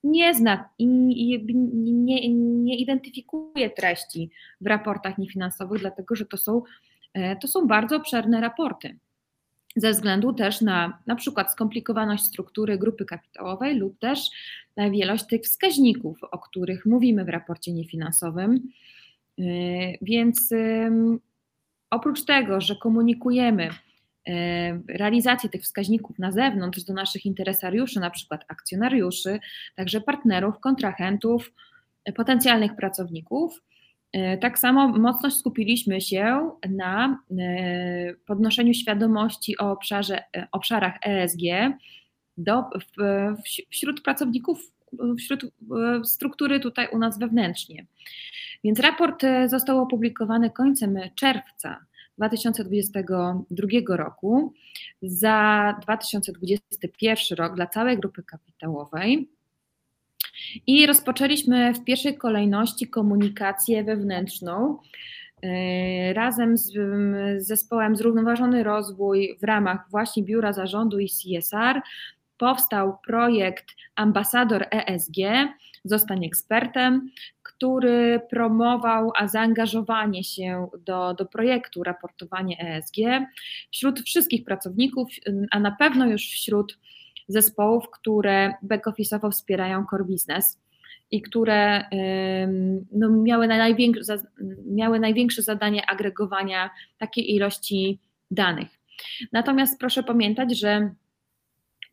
nie 0.04 0.34
zna 0.34 0.68
i 0.78 0.86
nie, 0.86 2.28
nie 2.34 2.76
identyfikuje 2.76 3.70
treści 3.70 4.30
w 4.60 4.66
raportach 4.66 5.18
niefinansowych, 5.18 5.80
dlatego 5.80 6.14
że 6.14 6.26
to 6.26 6.36
są, 6.36 6.62
e, 7.14 7.36
to 7.36 7.48
są 7.48 7.66
bardzo 7.66 7.96
obszerne 7.96 8.40
raporty. 8.40 8.98
Ze 9.76 9.90
względu 9.90 10.32
też 10.32 10.60
na 10.60 10.98
na 11.06 11.16
przykład 11.16 11.52
skomplikowaność 11.52 12.24
struktury 12.24 12.78
grupy 12.78 13.04
kapitałowej 13.04 13.76
lub 13.76 13.98
też 13.98 14.30
na 14.76 14.90
wielość 14.90 15.26
tych 15.26 15.42
wskaźników, 15.42 16.18
o 16.30 16.38
których 16.38 16.86
mówimy 16.86 17.24
w 17.24 17.28
raporcie 17.28 17.72
niefinansowym. 17.72 18.62
E, 19.38 19.42
więc 20.02 20.54
oprócz 21.90 22.24
tego, 22.24 22.60
że 22.60 22.76
komunikujemy 22.76 23.70
realizację 24.88 25.50
tych 25.50 25.62
wskaźników 25.62 26.18
na 26.18 26.32
zewnątrz 26.32 26.85
do 26.85 26.94
naszych 26.94 27.26
interesariuszy, 27.26 28.00
na 28.00 28.11
przykład 28.11 28.44
akcjonariuszy, 28.49 29.40
także 29.76 30.00
partnerów, 30.00 30.61
kontrahentów, 30.61 31.52
e, 32.04 32.12
potencjalnych 32.12 32.76
pracowników. 32.76 33.62
E, 34.12 34.38
tak 34.38 34.58
samo 34.58 34.88
mocno 34.88 35.30
skupiliśmy 35.30 36.00
się 36.00 36.50
na 36.68 37.23
podnoszeniu 38.26 38.75
świadomości 38.75 39.58
o 39.58 39.70
obszarze, 39.70 40.23
obszarach 40.52 40.94
ESG 41.06 41.42
do, 42.37 42.64
wśród 43.70 44.00
pracowników, 44.00 44.73
wśród 45.18 45.47
struktury 46.04 46.61
tutaj 46.61 46.88
u 46.92 46.99
nas 46.99 47.18
wewnętrznie. 47.18 47.87
Więc 48.64 48.80
raport 48.80 49.23
został 49.47 49.78
opublikowany 49.78 50.50
końcem 50.50 50.99
czerwca 51.14 51.88
2022 52.18 53.96
roku. 53.96 54.52
Za 55.02 55.75
2021 55.82 57.38
rok 57.38 57.54
dla 57.54 57.66
całej 57.66 57.98
grupy 57.98 58.22
kapitałowej. 58.22 59.28
I 60.66 60.87
rozpoczęliśmy 60.87 61.75
w 61.75 61.84
pierwszej 61.84 62.16
kolejności 62.16 62.88
komunikację 62.88 63.84
wewnętrzną 63.84 64.78
e, 65.42 66.12
razem 66.12 66.56
z 66.56 66.72
zespołem 67.46 67.96
Zrównoważony 67.96 68.62
Rozwój 68.62 69.37
w 69.40 69.44
ramach 69.44 69.87
właśnie 69.90 70.22
Biura 70.22 70.52
Zarządu 70.52 70.98
i 70.98 71.08
CSR 71.08 71.80
powstał 72.38 72.98
projekt 73.06 73.66
Ambasador 73.94 74.66
ESG, 74.70 75.16
zostań 75.84 76.25
ekspertem, 76.25 77.10
który 77.58 78.20
promował 78.30 79.12
a 79.16 79.28
zaangażowanie 79.28 80.24
się 80.24 80.68
do, 80.86 81.14
do 81.14 81.26
projektu 81.26 81.82
raportowanie 81.82 82.58
ESG 82.60 82.96
wśród 83.72 84.00
wszystkich 84.00 84.44
pracowników, 84.44 85.08
a 85.50 85.60
na 85.60 85.70
pewno 85.70 86.06
już 86.06 86.22
wśród 86.22 86.78
zespołów, 87.28 87.90
które 87.90 88.54
back-office'owo 88.62 89.30
wspierają 89.30 89.84
core 89.90 90.04
business 90.04 90.60
i 91.10 91.22
które 91.22 91.84
no, 92.92 93.10
miały, 93.10 93.46
największe, 93.46 94.18
miały 94.66 95.00
największe 95.00 95.42
zadanie 95.42 95.90
agregowania 95.90 96.70
takiej 96.98 97.34
ilości 97.34 97.98
danych. 98.30 98.68
Natomiast 99.32 99.80
proszę 99.80 100.02
pamiętać, 100.02 100.58
że 100.58 100.94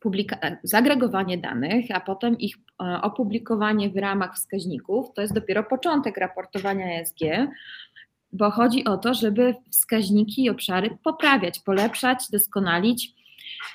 publika- 0.06 0.56
zagregowanie 0.62 1.38
danych, 1.38 1.86
a 1.94 2.00
potem 2.00 2.38
ich 2.38 2.56
e, 2.56 3.02
opublikowanie 3.02 3.90
w 3.90 3.96
ramach 3.96 4.34
wskaźników, 4.34 5.06
to 5.14 5.22
jest 5.22 5.34
dopiero 5.34 5.64
początek 5.64 6.16
raportowania 6.16 7.00
ESG, 7.00 7.20
bo 8.32 8.50
chodzi 8.50 8.84
o 8.84 8.96
to, 8.96 9.14
żeby 9.14 9.54
wskaźniki 9.70 10.44
i 10.44 10.50
obszary 10.50 10.98
poprawiać, 11.04 11.58
polepszać, 11.58 12.18
doskonalić, 12.32 13.14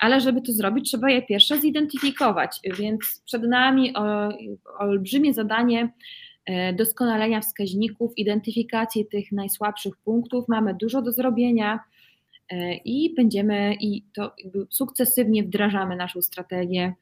ale 0.00 0.20
żeby 0.20 0.42
to 0.42 0.52
zrobić, 0.52 0.88
trzeba 0.88 1.10
je 1.10 1.22
pierwsze 1.22 1.60
zidentyfikować, 1.60 2.60
więc 2.78 3.22
przed 3.24 3.42
nami 3.42 3.94
olbrzymie 4.78 5.34
zadanie 5.34 5.92
e, 6.46 6.72
doskonalenia 6.72 7.40
wskaźników, 7.40 8.12
identyfikacji 8.16 9.06
tych 9.06 9.32
najsłabszych 9.32 9.96
punktów. 10.04 10.48
Mamy 10.48 10.74
dużo 10.74 11.02
do 11.02 11.12
zrobienia 11.12 11.80
i 12.84 13.14
będziemy 13.14 13.74
i 13.80 14.04
to 14.14 14.34
sukcesywnie 14.70 15.42
wdrażamy 15.44 15.96
naszą 15.96 16.22
strategię 16.22 16.94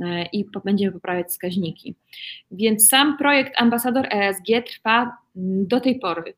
e, 0.00 0.24
i 0.24 0.44
będziemy 0.64 0.92
poprawiać 0.92 1.26
wskaźniki. 1.26 1.94
Więc 2.50 2.88
sam 2.88 3.18
projekt 3.18 3.52
Ambasador 3.56 4.06
ESG 4.10 4.46
trwa 4.66 5.16
mm, 5.36 5.66
do 5.66 5.80
tej 5.80 5.98
pory. 5.98 6.34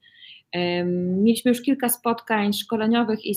Mieliśmy 1.16 1.48
już 1.48 1.62
kilka 1.62 1.88
spotkań 1.88 2.52
szkoleniowych 2.52 3.26
i 3.26 3.34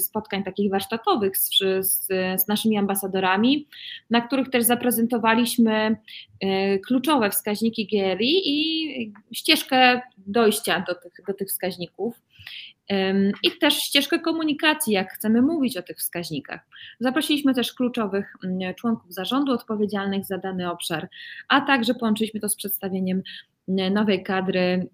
spotkań 0.00 0.44
takich 0.44 0.70
warsztatowych 0.70 1.36
z, 1.36 1.58
z, 1.80 2.06
z, 2.42 2.48
naszymi 2.48 2.78
ambasadorami, 2.78 3.66
na 4.10 4.20
których 4.20 4.50
też 4.50 4.64
zaprezentowaliśmy 4.64 5.96
e, 6.40 6.78
kluczowe 6.78 7.30
wskaźniki 7.30 7.86
GRI 7.86 8.42
i 8.44 9.12
ścieżkę 9.32 10.00
dojścia 10.26 10.84
do 10.88 10.94
tych, 10.94 11.12
do 11.26 11.34
tych 11.34 11.48
wskaźników 11.48 12.14
i 13.42 13.58
też 13.60 13.74
ścieżkę 13.74 14.18
komunikacji, 14.18 14.92
jak 14.92 15.12
chcemy 15.12 15.42
mówić 15.42 15.76
o 15.76 15.82
tych 15.82 15.96
wskaźnikach. 15.96 16.60
Zaprosiliśmy 17.00 17.54
też 17.54 17.72
kluczowych 17.72 18.32
mm, 18.44 18.74
członków 18.74 19.14
zarządu 19.14 19.52
odpowiedzialnych 19.52 20.26
za 20.26 20.38
dany 20.38 20.70
obszar, 20.70 21.08
a 21.48 21.60
także 21.60 21.94
połączyliśmy 21.94 22.40
to 22.40 22.48
z 22.48 22.56
przedstawieniem 22.56 23.22
nowej 23.68 24.22
kadry 24.22 24.88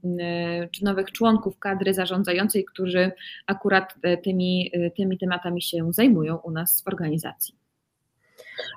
czy 0.73 0.85
nowych 0.85 1.13
członków 1.13 1.59
kadry 1.59 1.95
zarządzającej, 1.95 2.65
którzy 2.65 3.13
akurat 3.47 3.95
e, 4.03 4.17
tymi, 4.17 4.71
e, 4.73 4.91
tymi 4.91 5.19
tematami 5.19 5.63
się 5.63 5.93
zajmują 5.93 6.37
u 6.37 6.51
nas 6.51 6.83
w 6.83 6.89
organizacji. 6.89 7.55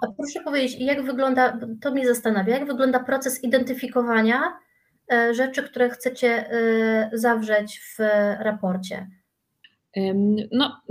A 0.02 0.08
proszę 0.18 0.44
powiedzieć, 0.44 0.76
jak 0.80 1.04
wygląda, 1.04 1.60
to 1.82 1.92
mnie 1.92 2.08
zastanawia, 2.08 2.58
jak 2.58 2.68
wygląda 2.68 3.00
proces 3.00 3.44
identyfikowania 3.44 4.58
rzeczy, 5.32 5.64
które 5.64 5.90
chcecie 5.90 6.52
e, 6.52 7.10
zawrzeć 7.14 7.80
w 7.80 8.00
raporcie? 8.40 9.08
No, 10.52 10.82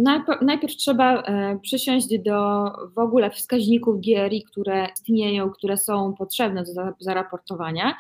najpierw 0.42 0.76
trzeba 0.76 1.22
e, 1.22 1.58
przysiąść 1.62 2.18
do 2.18 2.64
w 2.94 2.98
ogóle 2.98 3.30
wskaźników 3.30 4.00
GRI, 4.00 4.42
które 4.42 4.88
istnieją, 4.94 5.50
które 5.50 5.76
są 5.76 6.14
potrzebne 6.14 6.64
do 6.64 6.72
zaraportowania 6.98 7.94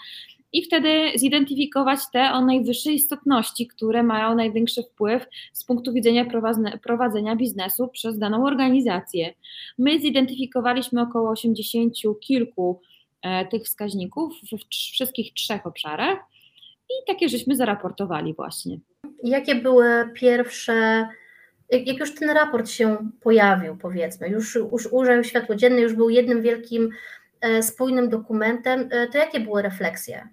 i 0.52 0.62
wtedy 0.62 1.10
zidentyfikować 1.16 1.98
te 2.12 2.32
o 2.32 2.40
najwyższej 2.40 2.94
istotności, 2.94 3.66
które 3.66 4.02
mają 4.02 4.34
największy 4.34 4.82
wpływ 4.82 5.26
z 5.52 5.64
punktu 5.64 5.92
widzenia 5.92 6.26
prowadzenia 6.82 7.36
biznesu 7.36 7.88
przez 7.88 8.18
daną 8.18 8.46
organizację. 8.46 9.34
My 9.78 10.00
zidentyfikowaliśmy 10.00 11.00
około 11.00 11.30
80 11.30 11.94
kilku 12.20 12.80
E, 12.80 12.93
tych 13.50 13.62
wskaźników 13.62 14.32
w 14.52 14.68
wszystkich 14.70 15.34
trzech 15.34 15.66
obszarach 15.66 16.18
i 16.90 17.06
takie 17.06 17.28
żeśmy 17.28 17.56
zaraportowali 17.56 18.34
właśnie. 18.34 18.78
Jakie 19.22 19.54
były 19.54 20.10
pierwsze, 20.14 21.08
jak, 21.70 21.98
już 21.98 22.14
ten 22.14 22.30
raport 22.30 22.68
się 22.68 22.96
pojawił, 23.20 23.76
powiedzmy, 23.76 24.28
już, 24.28 24.54
już 24.54 24.86
ujrzał 24.92 25.24
światło 25.24 25.54
dzienne, 25.54 25.80
już 25.80 25.94
był 25.94 26.10
jednym 26.10 26.42
wielkim, 26.42 26.90
e, 27.40 27.62
spójnym 27.62 28.08
dokumentem, 28.08 28.88
e, 28.90 29.06
to 29.06 29.18
jakie 29.18 29.40
były 29.40 29.62
refleksje? 29.62 30.28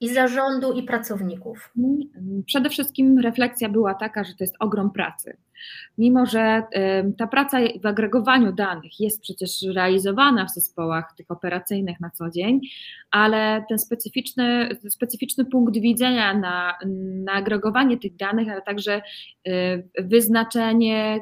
I 0.00 0.14
zarządu, 0.14 0.72
i 0.72 0.82
pracowników? 0.82 1.72
Przede 2.46 2.70
wszystkim 2.70 3.18
refleksja 3.18 3.68
była 3.68 3.94
taka, 3.94 4.24
że 4.24 4.34
to 4.34 4.44
jest 4.44 4.54
ogrom 4.60 4.90
pracy 4.90 5.36
mimo 5.98 6.26
że 6.26 6.62
ta 7.18 7.26
praca 7.26 7.58
w 7.82 7.86
agregowaniu 7.86 8.52
danych 8.52 9.00
jest 9.00 9.22
przecież 9.22 9.50
realizowana 9.74 10.46
w 10.46 10.50
zespołach 10.50 11.14
tych 11.16 11.30
operacyjnych 11.30 12.00
na 12.00 12.10
co 12.10 12.30
dzień, 12.30 12.60
ale 13.10 13.64
ten 13.68 13.78
specyficzny, 13.78 14.68
specyficzny 14.88 15.44
punkt 15.44 15.78
widzenia 15.78 16.34
na, 16.34 16.78
na 17.24 17.32
agregowanie 17.32 17.98
tych 17.98 18.16
danych, 18.16 18.48
ale 18.48 18.62
także 18.62 19.02
wyznaczenie 19.98 21.20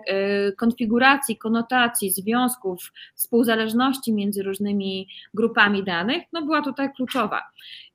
konfiguracji, 0.59 1.37
konotacji, 1.37 2.11
związków, 2.11 2.93
współzależności 3.15 4.13
między 4.13 4.43
różnymi 4.43 5.09
grupami 5.35 5.85
danych, 5.85 6.23
no 6.33 6.43
była 6.43 6.63
tutaj 6.63 6.93
kluczowa. 6.97 7.43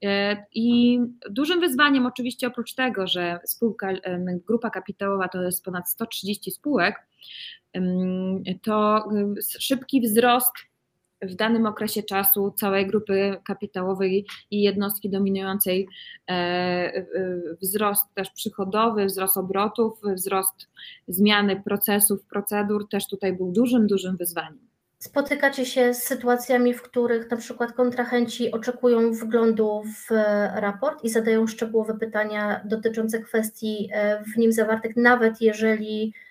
E, 0.03 0.45
I 0.53 0.99
dużym 1.29 1.59
wyzwaniem 1.59 2.05
oczywiście 2.05 2.47
oprócz 2.47 2.73
tego, 2.73 3.07
że 3.07 3.39
spółka, 3.45 3.93
grupa 4.47 4.69
kapitałowa 4.69 5.27
to 5.27 5.41
jest 5.41 5.65
ponad 5.65 5.89
130 5.89 6.36
spółek, 6.51 6.95
to 8.63 9.07
szybki 9.59 10.01
wzrost 10.01 10.51
w 11.21 11.35
danym 11.35 11.65
okresie 11.65 12.03
czasu 12.03 12.51
całej 12.51 12.87
grupy 12.87 13.37
kapitałowej 13.45 14.25
i 14.51 14.61
jednostki 14.61 15.09
dominującej 15.09 15.87
e, 16.29 17.03
wzrost 17.61 18.05
też 18.13 18.29
przychodowy, 18.29 19.05
wzrost 19.05 19.37
obrotów, 19.37 19.99
wzrost 20.15 20.67
zmiany 21.07 21.61
procesów, 21.61 22.25
procedur 22.25 22.89
też 22.89 23.07
tutaj 23.07 23.33
był 23.33 23.51
dużym, 23.51 23.87
dużym 23.87 24.17
wyzwaniem. 24.17 24.67
Spotykacie 24.99 25.65
się 25.65 25.93
z 25.93 26.03
sytuacjami, 26.03 26.73
w 26.73 26.81
których 26.81 27.31
na 27.31 27.37
przykład 27.37 27.73
kontrahenci 27.73 28.51
oczekują 28.51 29.11
wglądu 29.11 29.83
w 29.83 30.11
raport 30.55 31.03
i 31.03 31.09
zadają 31.09 31.47
szczegółowe 31.47 31.93
pytania 31.99 32.61
dotyczące 32.65 33.19
kwestii 33.19 33.89
e, 33.93 34.23
w 34.23 34.37
nim 34.37 34.51
zawartych, 34.51 34.95
nawet 34.95 35.41
jeżeli 35.41 36.13
e, 36.13 36.26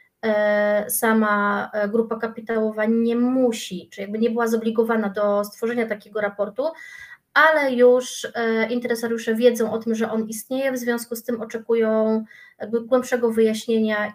sama 0.89 1.71
e, 1.73 1.89
grupa 1.89 2.17
kapitałowa 2.17 2.85
nie 2.85 3.17
musi, 3.17 3.89
czy 3.93 4.01
jakby 4.01 4.19
nie 4.19 4.31
była 4.31 4.49
zobligowana 4.49 5.09
do 5.09 5.45
stworzenia 5.45 5.87
takiego 5.87 6.21
raportu, 6.21 6.63
ale 7.35 7.73
już 7.73 8.27
interesariusze 8.71 9.35
wiedzą 9.35 9.73
o 9.73 9.79
tym, 9.79 9.95
że 9.95 10.11
on 10.11 10.29
istnieje, 10.29 10.73
w 10.73 10.79
związku 10.79 11.17
z 11.17 11.23
tym 11.23 11.41
oczekują 11.41 12.25
głębszego 12.89 13.31
wyjaśnienia 13.31 14.13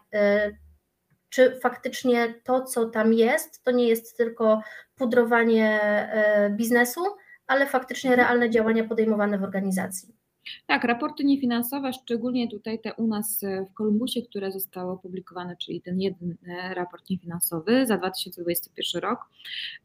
czy 1.31 1.59
faktycznie 1.59 2.33
to, 2.43 2.61
co 2.61 2.85
tam 2.85 3.13
jest, 3.13 3.63
to 3.63 3.71
nie 3.71 3.87
jest 3.87 4.17
tylko 4.17 4.61
pudrowanie 4.95 5.81
e, 5.81 6.49
biznesu, 6.49 7.01
ale 7.47 7.67
faktycznie 7.67 8.15
realne 8.15 8.49
działania 8.49 8.83
podejmowane 8.83 9.37
w 9.37 9.43
organizacji. 9.43 10.20
Tak, 10.67 10.83
raporty 10.83 11.23
niefinansowe, 11.23 11.93
szczególnie 11.93 12.47
tutaj 12.47 12.79
te 12.79 12.93
u 12.93 13.07
nas 13.07 13.43
e, 13.43 13.65
w 13.65 13.73
Kolumbusie, 13.73 14.21
które 14.21 14.51
zostały 14.51 14.91
opublikowane, 14.91 15.55
czyli 15.57 15.81
ten 15.81 16.01
jeden 16.01 16.35
e, 16.47 16.73
raport 16.73 17.09
niefinansowy 17.09 17.87
za 17.87 17.97
2021 17.97 19.01
rok, 19.01 19.19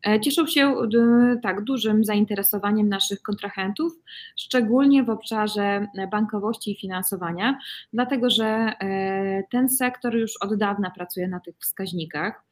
e, 0.07 0.21
cieszą 0.21 0.47
się 0.47 0.75
tak 1.43 1.65
dużym 1.65 2.05
zainteresowaniem 2.05 2.89
naszych 2.89 3.23
kontrahentów, 3.23 3.93
szczególnie 4.37 5.05
w 5.05 5.11
obszarze 5.11 5.87
bankowości 6.11 6.73
i 6.73 6.81
finansowania, 6.81 7.59
dlatego 7.93 8.31
że 8.31 8.73
ten 9.51 9.69
sektor 9.69 10.15
już 10.15 10.37
od 10.41 10.55
dawna 10.55 10.91
pracuje 10.91 11.29
na 11.29 11.41
tych 11.41 11.57
wskaźnikach. 11.59 12.45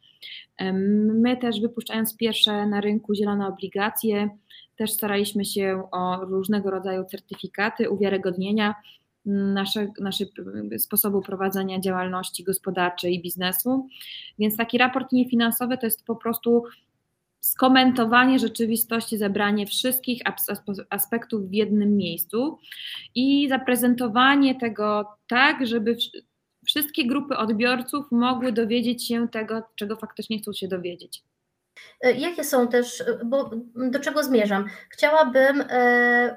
My 1.15 1.37
też 1.37 1.61
wypuszczając 1.61 2.17
pierwsze 2.17 2.67
na 2.67 2.81
rynku 2.81 3.15
zielone 3.15 3.47
obligacje, 3.47 4.31
też 4.77 4.93
staraliśmy 4.93 5.45
się 5.45 5.89
o 5.93 6.25
różnego 6.25 6.71
rodzaju 6.71 7.05
certyfikaty 7.05 7.91
uwiarygodnienia 7.91 8.75
nasze, 9.27 9.93
naszego 10.01 10.33
sposobu 10.79 11.23
prowadzenia 11.23 11.81
działalności 11.81 12.45
gospodarczej 12.45 13.15
i 13.15 13.23
biznesu. 13.23 13.89
Więc 14.39 14.57
taki 14.57 14.79
raport 14.79 15.13
niefinansowy 15.13 15.79
to 15.79 15.87
jest 15.87 16.05
po 16.05 16.17
prostu 16.17 16.65
skomentowanie 17.41 18.39
rzeczywistości, 18.39 19.19
zebranie 19.19 19.67
wszystkich 19.67 20.23
aspektów 20.91 21.51
w 21.51 21.53
jednym 21.53 21.97
miejscu 21.97 22.59
i 23.15 23.49
zaprezentowanie 23.49 24.55
tego 24.55 25.07
tak, 25.27 25.67
żeby 25.67 25.97
wszystkie 26.67 27.07
grupy 27.07 27.37
odbiorców 27.37 28.07
mogły 28.11 28.53
dowiedzieć 28.53 29.09
się 29.09 29.29
tego, 29.29 29.63
czego 29.75 29.97
faktycznie 29.97 30.39
chcą 30.39 30.53
się 30.53 30.69
dowiedzieć. 30.69 31.23
E, 32.01 32.13
jakie 32.13 32.45
są 32.45 32.69
też, 32.69 33.01
e, 33.01 33.19
bo 33.25 33.51
do 33.75 34.01
czego 34.01 34.23
zmierzam? 34.23 34.67
Chciałabym 34.89 35.65
e, 35.71 36.37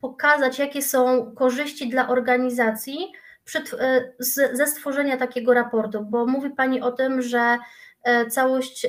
pokazać, 0.00 0.58
jakie 0.58 0.82
są 0.82 1.34
korzyści 1.34 1.88
dla 1.88 2.08
organizacji 2.08 3.12
przed, 3.44 3.70
ze 4.52 4.66
stworzenia 4.66 5.16
takiego 5.16 5.54
raportu, 5.54 6.04
bo 6.04 6.26
mówi 6.26 6.50
Pani 6.50 6.80
o 6.80 6.92
tym, 6.92 7.22
że 7.22 7.58
całość 8.30 8.86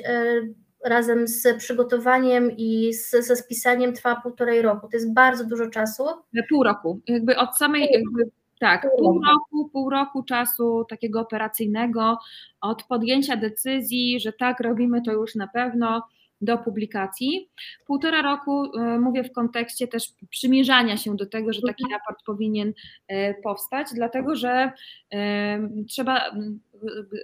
razem 0.86 1.28
z 1.28 1.58
przygotowaniem 1.58 2.52
i 2.58 2.94
z, 2.94 3.12
ze 3.12 3.36
spisaniem 3.36 3.94
trwa 3.94 4.22
półtorej 4.22 4.62
roku. 4.62 4.88
To 4.88 4.98
jest 4.98 5.14
bardzo 5.14 5.46
dużo 5.46 5.70
czasu. 5.70 6.04
Pół 6.50 6.64
roku. 6.64 7.00
Jakby 7.08 7.38
od 7.38 7.58
samej 7.58 7.90
jakby 7.92 8.32
tak, 8.60 8.88
pół 8.98 9.22
roku, 9.24 9.70
pół 9.70 9.90
roku 9.90 10.24
czasu 10.24 10.86
takiego 10.90 11.22
operacyjnego 11.22 12.18
od 12.62 12.84
podjęcia 12.84 13.38
decyzji, 13.38 14.20
że 14.20 14.34
tak 14.34 14.60
robimy 14.60 15.02
to 15.02 15.12
już 15.12 15.36
na 15.36 15.48
pewno 15.48 16.02
do 16.44 16.58
publikacji. 16.58 17.50
Półtora 17.86 18.22
roku 18.22 18.78
e, 18.78 19.00
mówię 19.00 19.24
w 19.24 19.32
kontekście 19.32 19.88
też 19.88 20.14
przymierzania 20.30 20.98
się 20.98 21.16
do 21.16 21.26
tego, 21.26 21.54
że 21.54 21.62
taki 21.62 21.84
mhm. 21.84 22.00
raport 22.00 22.26
powinien 22.26 22.74
e, 23.08 23.34
powstać, 23.34 23.88
dlatego 23.96 24.36
że 24.36 24.72
e, 25.14 25.70
trzeba 25.90 26.32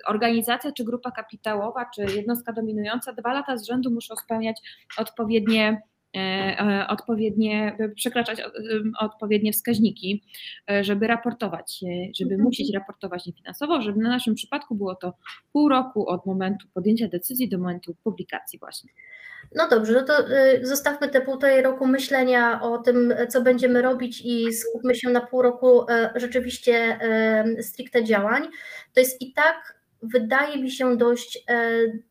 organizacja 0.08 0.72
czy 0.72 0.84
grupa 0.84 1.12
kapitałowa, 1.12 1.86
czy 1.96 2.06
jednostka 2.16 2.54
dominująca 2.54 3.14
dwa 3.14 3.34
lata 3.34 3.58
z 3.58 3.66
rzędu 3.66 3.92
muszą 3.92 4.16
spełniać 4.16 4.62
odpowiednie 4.98 5.82
odpowiednie, 6.88 7.78
przekraczać 7.96 8.40
e, 8.40 8.46
odpowiednie 9.00 9.54
wskaźniki, 9.54 10.24
żeby 10.82 11.08
raportować, 11.08 11.80
żeby 12.20 12.32
mhm. 12.32 12.42
musieć 12.42 12.74
raportować 12.74 13.26
niefinansowo, 13.26 13.82
żeby 13.82 14.00
na 14.00 14.10
naszym 14.10 14.36
przypadku 14.36 14.76
było 14.76 14.96
to 14.96 15.14
pół 15.54 15.70
roku 15.70 16.10
od 16.10 16.26
momentu 16.26 16.68
podjęcia 16.74 17.08
decyzji 17.08 17.50
do 17.50 17.58
momentu 17.58 17.96
publikacji 18.04 18.60
właśnie. 18.60 18.90
No 19.56 19.70
dobrze, 19.70 19.94
no 19.94 20.04
to 20.04 20.14
zostawmy 20.62 21.10
te 21.10 21.22
półtorej 21.22 21.62
roku 21.62 21.88
myślenia 21.88 22.62
o 22.62 22.78
tym, 22.78 23.14
co 23.30 23.42
będziemy 23.42 23.82
robić 23.82 24.22
i 24.26 24.54
skupmy 24.54 24.96
się 24.96 25.10
na 25.10 25.22
pół 25.22 25.42
roku 25.42 25.86
rzeczywiście 26.16 27.00
stricte 27.62 28.04
działań. 28.04 28.44
To 28.94 29.00
jest 29.00 29.22
i 29.22 29.34
tak, 29.34 29.80
wydaje 30.04 30.58
mi 30.62 30.72
się, 30.72 30.98
dość 30.98 31.46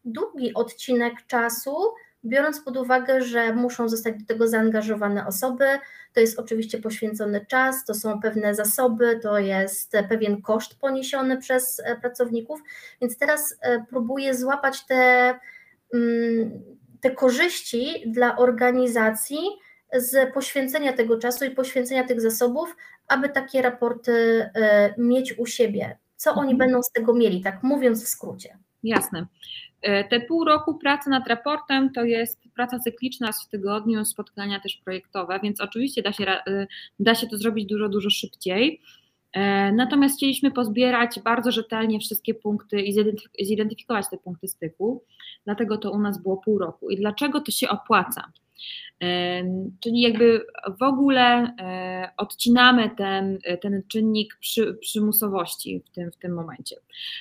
długi 0.05 0.55
odcinek 0.55 1.15
czasu, 1.27 1.77
biorąc 2.25 2.61
pod 2.61 2.77
uwagę, 2.77 3.23
że 3.23 3.55
muszą 3.55 3.89
zostać 3.89 4.15
do 4.17 4.27
tego 4.27 4.49
zaangażowane 4.49 5.27
osoby, 5.27 5.65
to 6.13 6.21
jest 6.21 6.39
oczywiście 6.39 6.79
poświęcony 6.79 7.47
czas, 7.47 7.85
to 7.85 7.95
są 7.95 8.21
pewne 8.21 8.55
zasoby, 8.55 9.21
to 9.23 9.39
jest 9.39 9.93
pewien 10.09 10.43
koszt 10.43 10.81
poniesiony 10.81 11.37
przez 11.37 11.81
e, 11.85 11.97
pracowników, 11.97 12.61
więc 13.01 13.19
teraz 13.19 13.57
e, 13.61 13.85
próbuję 13.91 14.35
złapać 14.35 14.87
te, 14.87 15.35
mm, 15.95 16.63
te 17.01 17.11
korzyści 17.11 18.05
dla 18.07 18.37
organizacji 18.37 19.39
z 19.93 20.35
poświęcenia 20.35 20.93
tego 20.93 21.19
czasu 21.19 21.45
i 21.45 21.51
poświęcenia 21.51 22.05
tych 22.05 22.21
zasobów, 22.21 22.77
aby 23.09 23.29
takie 23.29 23.63
raporty 23.63 24.13
e, 24.55 24.95
mieć 24.99 25.39
u 25.39 25.47
siebie. 25.47 25.99
Co 26.17 26.31
oni 26.31 26.53
mhm. 26.53 26.59
będą 26.59 26.83
z 26.83 26.93
tego 26.93 27.15
mieli, 27.15 27.41
tak 27.41 27.63
mówiąc 27.63 28.05
w 28.05 28.09
skrócie. 28.09 28.59
Jasne. 28.83 29.27
E, 29.83 30.05
te 30.05 30.21
pół 30.21 30.45
roku 30.45 30.75
pracy 30.75 31.11
nad 31.11 31.29
raportem 31.29 31.93
to 31.93 32.05
jest 32.05 32.41
praca 32.55 32.79
cykliczna 32.79 33.33
w 33.33 33.49
tygodniu, 33.49 34.05
spotkania 34.05 34.61
też 34.61 34.81
projektowe, 34.85 35.41
więc 35.43 35.61
oczywiście 35.61 36.03
da 36.03 36.13
się, 36.13 36.27
e, 36.27 36.67
da 37.01 37.15
się 37.15 37.27
to 37.27 37.39
zrobić 37.39 37.67
dużo, 37.67 37.89
dużo 37.89 38.11
szybciej. 38.11 38.81
E, 39.33 39.73
natomiast 39.73 40.17
chcieliśmy 40.17 40.51
pozbierać 40.51 41.21
bardzo 41.25 41.53
rzetelnie 41.53 42.01
wszystkie 42.01 42.35
punkty 42.35 42.81
i 42.83 42.93
zidentyfikować 43.45 44.07
te 44.11 44.19
punkty 44.19 44.49
styku, 44.49 45.03
dlatego 45.45 45.79
to 45.79 45.93
u 45.93 45.99
nas 45.99 46.23
było 46.23 46.37
pół 46.37 46.59
roku. 46.59 46.91
I 46.91 46.97
dlaczego 46.97 47.41
to 47.41 47.53
się 47.53 47.69
opłaca? 47.69 48.33
Czyli 49.81 50.01
jakby 50.01 50.47
w 50.79 50.83
ogóle 50.83 51.55
e, 51.61 52.11
odcinamy 52.17 52.91
ten, 52.97 53.39
ten 53.61 53.83
czynnik 53.89 54.37
przy, 54.41 54.75
przymusowości 54.75 55.83
w 55.87 55.91
tym, 55.91 56.13
w 56.13 56.17
tym 56.17 56.35
momencie. 56.35 56.77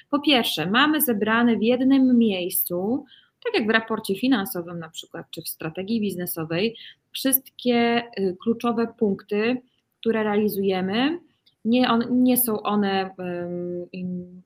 Po 0.10 0.20
pierwsze, 0.20 0.65
mamy 0.65 1.02
zebrane 1.02 1.58
w 1.58 1.63
jednym 1.63 2.17
miejscu, 2.17 3.06
tak 3.43 3.54
jak 3.54 3.67
w 3.67 3.70
raporcie 3.70 4.15
finansowym 4.15 4.80
na 4.80 4.89
przykład, 4.89 5.26
czy 5.32 5.41
w 5.41 5.48
strategii 5.48 6.02
biznesowej, 6.02 6.78
wszystkie 7.12 7.76
e, 7.76 8.34
kluczowe 8.34 8.88
punkty, 9.00 9.62
które 10.00 10.24
realizujemy 10.24 11.20
nie, 11.67 11.89
on, 11.89 12.23
nie 12.23 12.38
są 12.38 12.62
one 12.62 13.15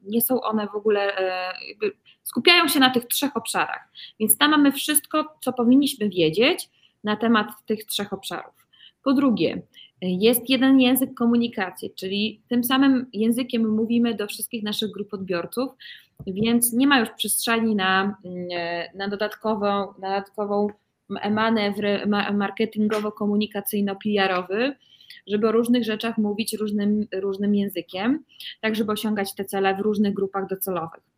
nie 0.01 0.21
są 0.21 0.41
one 0.41 0.67
w 0.67 0.75
ogóle 0.75 1.13
skupiają 2.23 2.67
się 2.67 2.79
na 2.79 2.89
tych 2.89 3.05
trzech 3.05 3.38
obszarach. 3.38 3.91
Więc 4.19 4.38
tam 4.38 4.51
mamy 4.51 4.71
wszystko, 4.71 5.36
co 5.41 5.53
powinniśmy 5.53 6.10
wiedzieć 6.10 6.69
na 7.03 7.15
temat 7.15 7.47
tych 7.65 7.86
trzech 7.86 8.13
obszarów. 8.13 8.67
Po 9.03 9.13
drugie, 9.13 9.62
jest 10.01 10.49
jeden 10.49 10.79
język 10.79 11.13
komunikacji, 11.13 11.93
czyli 11.95 12.41
tym 12.47 12.63
samym 12.63 13.05
językiem 13.13 13.75
mówimy 13.75 14.15
do 14.15 14.27
wszystkich 14.27 14.63
naszych 14.63 14.91
grup 14.91 15.13
odbiorców, 15.13 15.71
więc 16.27 16.73
nie 16.73 16.88
ma 16.88 16.99
już 16.99 17.10
przestrzeni 17.10 17.75
na, 17.75 18.17
na 18.95 19.07
dodatkową, 19.07 19.93
na 19.99 20.10
dodatkową 20.10 20.67
manewr 21.31 21.86
marketingowo-komunikacyjno-PR-owy, 22.34 24.75
żeby 25.28 25.47
o 25.47 25.52
różnych 25.52 25.84
rzeczach 25.84 26.17
mówić 26.17 26.54
różnym, 26.54 27.08
różnym 27.13 27.56
językiem, 27.56 28.24
tak 28.62 28.76
żeby 28.76 28.91
osiągać 28.91 29.36
te 29.36 29.45
cele 29.45 29.76
w 29.76 29.80
różnych 29.80 30.13
grupach 30.13 30.47
docelowych. 30.47 31.12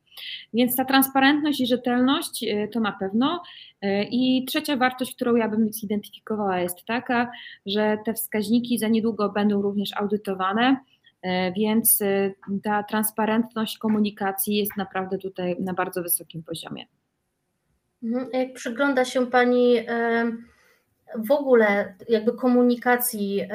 Więc 0.54 0.76
ta 0.76 0.86
transparentność 0.86 1.62
i 1.62 1.68
rzetelność 1.68 2.44
e, 2.44 2.68
to 2.68 2.80
na 2.80 2.92
pewno. 2.92 3.44
E, 3.82 4.04
I 4.04 4.46
trzecia 4.46 4.78
wartość, 4.78 5.16
którą 5.16 5.36
ja 5.36 5.50
bym 5.50 5.74
zidentyfikowała, 5.74 6.60
jest 6.60 6.86
taka, 6.86 7.32
że 7.66 7.98
te 8.06 8.14
wskaźniki 8.14 8.78
za 8.78 8.88
niedługo 8.88 9.30
będą 9.30 9.62
również 9.62 9.90
audytowane, 9.98 10.78
e, 11.22 11.52
więc 11.52 12.00
ta 12.64 12.84
transparentność 12.84 13.78
komunikacji 13.78 14.56
jest 14.56 14.78
naprawdę 14.78 15.18
tutaj 15.18 15.56
na 15.60 15.74
bardzo 15.74 16.04
wysokim 16.04 16.44
poziomie. 16.44 16.86
Mhm. 18.04 18.28
Jak 18.34 18.54
przygląda 18.54 19.06
się 19.06 19.28
Pani 19.28 19.76
w 21.18 21.32
ogóle 21.32 21.96
jakby 22.10 22.34
komunikacji 22.34 23.48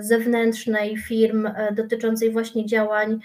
zewnętrznej 0.00 0.96
firm 0.96 1.48
dotyczącej 1.72 2.30
właśnie 2.30 2.66
działań 2.66 3.20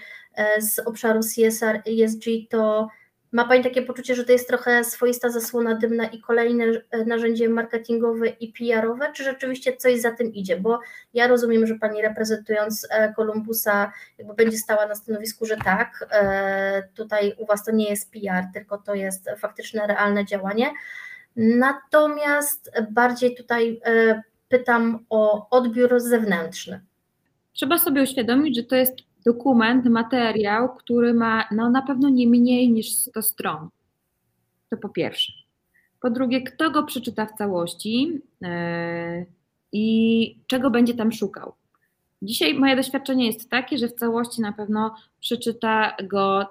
z 0.58 0.78
obszaru 0.78 1.20
CSR, 1.20 1.82
ESG, 1.86 2.24
to 2.50 2.88
ma 3.32 3.44
Pani 3.44 3.64
takie 3.64 3.82
poczucie, 3.82 4.14
że 4.14 4.24
to 4.24 4.32
jest 4.32 4.48
trochę 4.48 4.84
swoista 4.84 5.30
zasłona 5.30 5.74
dymna 5.74 6.04
i 6.04 6.20
kolejne 6.20 6.64
e, 6.90 7.04
narzędzie 7.04 7.48
marketingowe 7.48 8.28
i 8.28 8.52
PR-owe, 8.52 9.12
czy 9.12 9.24
rzeczywiście 9.24 9.76
coś 9.76 10.00
za 10.00 10.10
tym 10.10 10.32
idzie? 10.34 10.60
Bo 10.60 10.78
ja 11.14 11.26
rozumiem, 11.26 11.66
że 11.66 11.74
Pani 11.74 12.02
reprezentując 12.02 12.88
Kolumbusa 13.16 13.84
e, 13.84 13.90
jakby 14.18 14.34
będzie 14.34 14.58
stała 14.58 14.86
na 14.86 14.94
stanowisku, 14.94 15.46
że 15.46 15.56
tak, 15.56 16.08
e, 16.10 16.88
tutaj 16.94 17.34
u 17.38 17.46
Was 17.46 17.64
to 17.64 17.72
nie 17.72 17.90
jest 17.90 18.12
PR, 18.12 18.44
tylko 18.54 18.78
to 18.78 18.94
jest 18.94 19.30
faktyczne, 19.38 19.86
realne 19.86 20.24
działanie. 20.24 20.70
Natomiast 21.36 22.70
bardziej 22.90 23.36
tutaj 23.36 23.80
pytam 24.48 25.04
o 25.10 25.50
odbiór 25.50 26.00
zewnętrzny. 26.00 26.80
Trzeba 27.52 27.78
sobie 27.78 28.02
uświadomić, 28.02 28.56
że 28.56 28.62
to 28.62 28.76
jest 28.76 28.96
dokument, 29.24 29.86
materiał, 29.86 30.74
który 30.74 31.14
ma 31.14 31.44
no, 31.50 31.70
na 31.70 31.82
pewno 31.82 32.08
nie 32.08 32.26
mniej 32.26 32.72
niż 32.72 32.94
100 32.94 33.22
stron. 33.22 33.68
To 34.70 34.76
po 34.76 34.88
pierwsze. 34.88 35.32
Po 36.00 36.10
drugie, 36.10 36.42
kto 36.42 36.70
go 36.70 36.82
przeczyta 36.82 37.26
w 37.26 37.32
całości 37.32 38.20
yy, 38.40 39.26
i 39.72 40.36
czego 40.46 40.70
będzie 40.70 40.94
tam 40.94 41.12
szukał. 41.12 41.52
Dzisiaj 42.22 42.54
moje 42.54 42.76
doświadczenie 42.76 43.26
jest 43.26 43.50
takie, 43.50 43.78
że 43.78 43.88
w 43.88 43.94
całości 43.94 44.40
na 44.40 44.52
pewno 44.52 44.94
przeczyta 45.20 45.96
go 46.02 46.46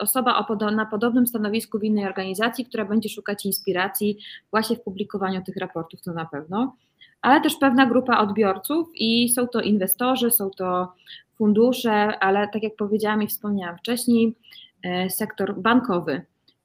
osoba 0.00 0.46
na 0.70 0.86
podobnym 0.86 1.26
stanowisku 1.26 1.78
w 1.78 1.84
innej 1.84 2.06
organizacji, 2.06 2.64
która 2.64 2.84
będzie 2.84 3.08
szukać 3.08 3.46
inspiracji 3.46 4.18
właśnie 4.50 4.76
w 4.76 4.82
publikowaniu 4.82 5.42
tych 5.42 5.56
raportów, 5.56 6.02
to 6.02 6.12
na 6.12 6.24
pewno, 6.24 6.76
ale 7.22 7.40
też 7.40 7.56
pewna 7.56 7.86
grupa 7.86 8.18
odbiorców 8.18 8.88
i 8.94 9.28
są 9.28 9.48
to 9.48 9.60
inwestorzy, 9.60 10.30
są 10.30 10.50
to 10.50 10.92
fundusze, 11.38 12.18
ale 12.18 12.48
tak 12.48 12.62
jak 12.62 12.76
powiedziałam 12.76 13.22
i 13.22 13.26
wspomniałam 13.26 13.78
wcześniej, 13.78 14.34
e, 14.82 15.10
sektor 15.10 15.60
bankowy 15.60 16.22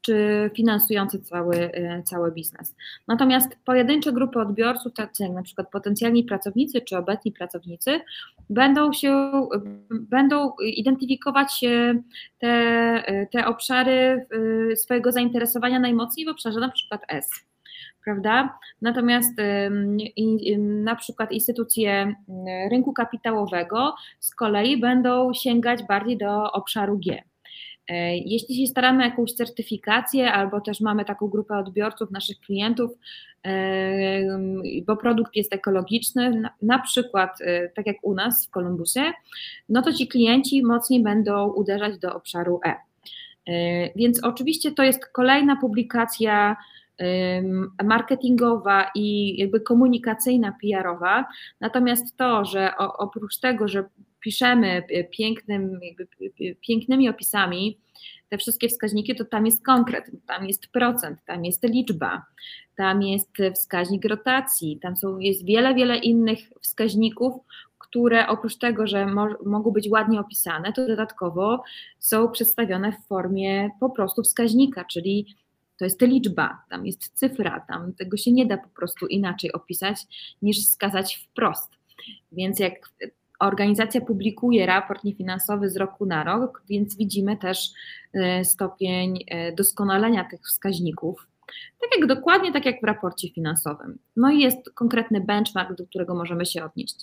czy 0.07 0.51
finansujący 0.55 1.19
cały, 1.19 1.55
e, 1.55 2.03
cały 2.03 2.31
biznes. 2.31 2.75
Natomiast 3.07 3.57
pojedyncze 3.65 4.13
grupy 4.13 4.39
odbiorców, 4.39 4.93
tacy 4.93 5.23
jak 5.23 5.31
na 5.31 5.43
przykład 5.43 5.71
potencjalni 5.71 6.23
pracownicy 6.23 6.81
czy 6.81 6.97
obecni 6.97 7.31
pracownicy, 7.31 7.99
będą 8.49 8.93
się, 8.93 9.31
będą 9.91 10.51
identyfikować 10.63 11.61
te, 12.39 13.03
te 13.31 13.45
obszary 13.45 14.25
swojego 14.75 15.11
zainteresowania 15.11 15.79
najmocniej 15.79 16.25
w 16.25 16.29
obszarze 16.29 16.59
na 16.59 16.69
przykład 16.69 17.01
S 17.07 17.29
prawda? 18.07 18.59
Natomiast 18.81 19.33
na 20.57 20.95
przykład 20.95 21.31
instytucje 21.31 22.15
rynku 22.71 22.93
kapitałowego 22.93 23.95
z 24.19 24.35
kolei 24.35 24.77
będą 24.77 25.33
sięgać 25.33 25.83
bardziej 25.83 26.17
do 26.17 26.51
obszaru 26.51 26.99
G. 26.99 27.23
E, 27.87 28.17
jeśli 28.17 28.55
się 28.55 28.67
staramy 28.67 29.03
o 29.03 29.05
jakąś 29.05 29.33
certyfikację, 29.33 30.31
albo 30.31 30.61
też 30.61 30.81
mamy 30.81 31.05
taką 31.05 31.27
grupę 31.27 31.57
odbiorców, 31.57 32.11
naszych 32.11 32.39
klientów, 32.39 32.91
bo 34.87 34.97
produkt 34.97 35.35
jest 35.35 35.53
ekologiczny, 35.53 36.41
na 36.61 36.79
przykład 36.79 37.41
e, 37.41 37.69
tak 37.69 37.85
jak 37.85 37.97
u 38.01 38.13
nas 38.13 38.47
w 38.47 38.49
Kolumbusie, 38.49 39.11
no 39.69 39.81
to 39.81 39.93
ci 39.93 40.07
klienci 40.07 40.63
mocniej 40.63 41.03
będą 41.03 41.53
uderzać 41.53 41.97
do 41.97 42.15
obszaru 42.15 42.59
E. 42.65 42.75
e 43.47 43.89
więc 43.95 44.23
oczywiście 44.23 44.71
to 44.71 44.83
jest 44.83 45.05
kolejna 45.05 45.55
publikacja 45.55 46.55
marketingowa 47.83 48.91
i 48.95 49.37
jakby 49.37 49.59
komunikacyjna, 49.59 50.53
PR-owa. 50.61 51.25
Natomiast 51.61 52.17
to, 52.17 52.45
że 52.45 52.71
oprócz 52.77 53.39
tego, 53.39 53.67
że 53.67 53.83
piszemy 54.19 54.83
pięknym, 55.11 55.79
pięknymi 56.61 57.09
opisami 57.09 57.77
te 58.29 58.37
wszystkie 58.37 58.69
wskaźniki, 58.69 59.15
to 59.15 59.25
tam 59.25 59.45
jest 59.45 59.65
konkret, 59.65 60.11
tam 60.27 60.47
jest 60.47 60.67
procent, 60.67 61.19
tam 61.25 61.45
jest 61.45 61.63
liczba, 61.63 62.25
tam 62.75 63.03
jest 63.03 63.29
wskaźnik 63.55 64.05
rotacji, 64.05 64.79
tam 64.81 64.97
są, 64.97 65.19
jest 65.19 65.45
wiele, 65.45 65.75
wiele 65.75 65.97
innych 65.97 66.39
wskaźników, 66.61 67.33
które 67.77 68.27
oprócz 68.27 68.57
tego, 68.57 68.87
że 68.87 69.05
mo 69.05 69.27
mogą 69.45 69.71
być 69.71 69.89
ładnie 69.89 70.19
opisane, 70.19 70.73
to 70.73 70.87
dodatkowo 70.87 71.63
są 71.99 72.31
przedstawione 72.31 72.91
w 72.91 73.07
formie 73.07 73.69
po 73.79 73.89
prostu 73.89 74.23
wskaźnika, 74.23 74.85
czyli 74.85 75.35
to 75.77 75.85
jest 75.85 76.01
liczba, 76.01 76.61
tam 76.69 76.85
jest 76.85 77.19
cyfra, 77.19 77.65
tam 77.67 77.93
tego 77.93 78.17
się 78.17 78.31
nie 78.31 78.45
da 78.45 78.57
po 78.57 78.69
prostu 78.69 79.07
inaczej 79.07 79.51
opisać 79.51 79.97
niż 80.41 80.57
wskazać 80.57 81.15
wprost. 81.15 81.71
Więc 82.31 82.59
jak 82.59 82.73
organizacja 83.39 84.01
publikuje 84.01 84.65
raport 84.65 85.03
niefinansowy 85.03 85.69
z 85.69 85.77
roku 85.77 86.05
na 86.05 86.23
rok, 86.23 86.63
więc 86.69 86.97
widzimy 86.97 87.37
też 87.37 87.69
e, 88.13 88.45
stopień 88.45 89.23
e, 89.27 89.51
doskonalenia 89.51 90.25
tych 90.31 90.41
wskaźników. 90.41 91.27
Tak 91.81 91.89
jak 91.99 92.07
dokładnie 92.07 92.53
tak 92.53 92.65
jak 92.65 92.81
w 92.81 92.83
raporcie 92.83 93.29
finansowym. 93.29 93.97
No 94.15 94.31
i 94.31 94.39
jest 94.39 94.69
konkretny 94.69 95.21
benchmark, 95.21 95.77
do 95.77 95.85
którego 95.85 96.15
możemy 96.15 96.45
się 96.45 96.65
odnieść. 96.65 96.95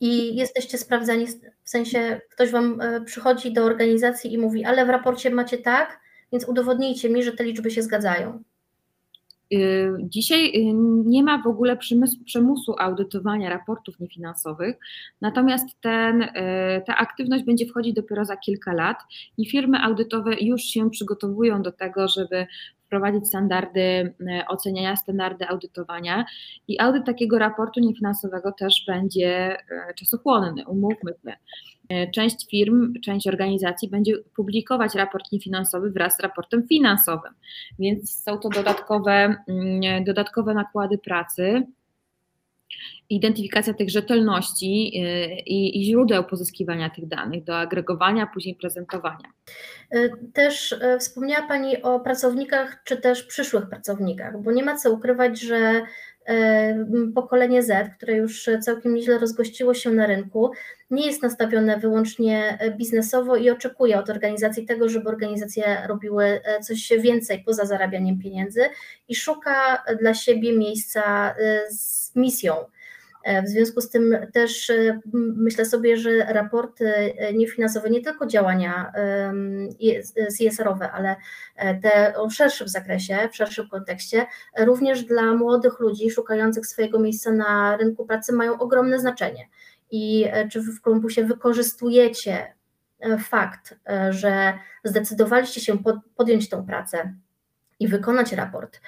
I 0.00 0.36
jesteście 0.36 0.78
sprawdzani, 0.78 1.26
w 1.64 1.70
sensie 1.70 2.20
ktoś 2.30 2.50
Wam 2.50 2.80
e, 2.80 3.00
przychodzi 3.00 3.52
do 3.52 3.64
organizacji 3.64 4.32
i 4.32 4.38
mówi, 4.38 4.64
ale 4.64 4.86
w 4.86 4.88
raporcie 4.88 5.30
macie 5.30 5.58
tak, 5.58 6.00
więc 6.32 6.48
udowodnijcie 6.48 7.10
mi, 7.10 7.22
że 7.22 7.32
te 7.32 7.44
liczby 7.44 7.70
się 7.70 7.82
zgadzają. 7.82 8.42
Y, 9.54 9.92
dzisiaj 10.00 10.46
y, 10.46 10.72
nie 11.04 11.22
ma 11.22 11.42
w 11.42 11.46
ogóle 11.46 11.76
przymusu 12.24 12.74
audytowania 12.78 13.50
raportów 13.50 14.00
niefinansowych, 14.00 14.76
natomiast 15.20 15.80
ten, 15.80 16.22
y, 16.22 16.30
ta 16.86 16.96
aktywność 16.96 17.44
będzie 17.44 17.66
wchodzić 17.66 17.94
dopiero 17.94 18.24
za 18.24 18.36
kilka 18.36 18.72
lat 18.72 18.98
i 19.38 19.46
firmy 19.46 19.82
audytowe 19.82 20.34
już 20.40 20.62
się 20.62 20.90
przygotowują 20.90 21.62
do 21.62 21.72
tego, 21.72 22.08
żeby 22.08 22.46
wprowadzić 22.90 23.28
standardy 23.28 24.14
oceniania, 24.48 24.96
standardy 24.96 25.48
audytowania 25.48 26.24
i 26.68 26.80
audyt 26.80 27.06
takiego 27.06 27.38
raportu 27.38 27.80
niefinansowego 27.80 28.52
też 28.52 28.84
będzie 28.86 29.56
czasochłonny, 29.96 30.64
umówmy 30.66 31.14
się. 31.24 31.36
E, 31.90 32.10
część 32.10 32.50
firm, 32.50 32.92
część 33.04 33.26
organizacji 33.26 33.88
będzie 33.88 34.14
publikować 34.36 34.94
raport 34.94 35.32
niefinansowy 35.32 35.90
wraz 35.90 36.16
z 36.16 36.20
raportem 36.20 36.68
finansowym, 36.68 37.32
więc 37.78 38.22
są 38.22 38.38
to 38.38 38.48
dodatkowe, 38.48 39.34
mm, 39.48 40.04
dodatkowe 40.04 40.54
nakłady 40.54 40.98
pracy. 40.98 41.66
Identyfikacja 43.10 43.74
tych 43.74 43.90
rzetelności 43.90 44.92
e, 44.96 45.40
i, 45.40 45.80
i 45.80 45.84
źródeł 45.84 46.24
pozyskiwania 46.24 46.90
tych 46.90 47.08
danych, 47.08 47.44
do 47.44 47.58
agregowania, 47.58 48.26
później 48.26 48.54
prezentowania. 48.54 49.32
E, 49.90 50.08
też 50.32 50.74
wspomniała 50.98 51.48
Pani 51.48 51.82
o 51.82 52.00
pracownikach, 52.00 52.82
czy 52.84 52.96
też 52.96 53.22
przyszłych 53.22 53.68
pracownikach, 53.68 54.42
bo 54.42 54.52
nie 54.52 54.64
ma 54.64 54.76
co 54.76 54.90
ukrywać, 54.90 55.40
że 55.40 55.82
pokolenie 57.14 57.62
Z, 57.62 57.96
które 57.96 58.16
już 58.16 58.50
całkiem 58.60 58.94
nieźle 58.94 59.18
rozgościło 59.18 59.74
się 59.74 59.90
na 59.90 60.06
rynku, 60.06 60.50
nie 60.90 61.06
jest 61.06 61.22
nastawione 61.22 61.78
wyłącznie 61.78 62.58
biznesowo 62.78 63.36
i 63.36 63.50
oczekuje 63.50 63.98
od 63.98 64.10
organizacji 64.10 64.66
tego, 64.66 64.88
żeby 64.88 65.08
organizacje 65.08 65.86
robiły 65.86 66.24
e, 66.24 66.60
coś 66.60 66.92
więcej 67.00 67.42
poza 67.46 67.66
zarabianiem 67.66 68.18
pieniędzy 68.18 68.60
i 69.08 69.14
szuka 69.14 69.82
dla 70.00 70.14
siebie 70.14 70.58
miejsca 70.58 71.34
e, 71.38 71.60
z 71.70 72.16
misją. 72.16 72.54
W 73.44 73.48
związku 73.48 73.80
z 73.80 73.90
tym 73.90 74.16
też 74.32 74.72
myślę 75.12 75.64
sobie, 75.64 75.96
że 75.96 76.18
raporty 76.18 77.14
niefinansowe, 77.34 77.90
nie 77.90 78.00
tylko 78.00 78.26
działania 78.26 78.92
CSR-owe, 80.38 80.92
ale 80.92 81.16
te 81.82 82.16
o 82.16 82.30
szerszym 82.30 82.68
zakresie, 82.68 83.28
w 83.32 83.36
szerszym 83.36 83.68
kontekście, 83.68 84.26
również 84.58 85.04
dla 85.04 85.34
młodych 85.34 85.80
ludzi 85.80 86.10
szukających 86.10 86.66
swojego 86.66 86.98
miejsca 86.98 87.32
na 87.32 87.76
rynku 87.76 88.06
pracy 88.06 88.32
mają 88.32 88.58
ogromne 88.58 88.98
znaczenie. 88.98 89.48
I 89.90 90.26
czy 90.52 90.60
w 90.60 90.80
Kolumbusie 90.80 91.24
wykorzystujecie 91.24 92.54
fakt, 93.18 93.78
że 94.10 94.52
zdecydowaliście 94.84 95.60
się 95.60 95.78
podjąć 96.16 96.48
tą 96.48 96.66
pracę 96.66 97.14
i 97.80 97.88
wykonać 97.88 98.32
raport 98.32 98.80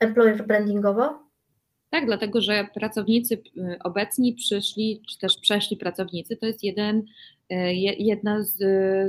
employer 0.00 0.46
brandingowo? 0.46 1.31
Tak, 1.92 2.06
dlatego 2.06 2.40
że 2.40 2.66
pracownicy 2.74 3.34
y, 3.34 3.78
obecni 3.84 4.34
przyszli, 4.34 5.02
czy 5.08 5.18
też 5.18 5.38
przeszli 5.38 5.76
pracownicy, 5.76 6.36
to 6.36 6.46
jest 6.46 6.64
jeden, 6.64 6.98
y, 6.98 7.54
jedna 7.98 8.42
z, 8.42 8.56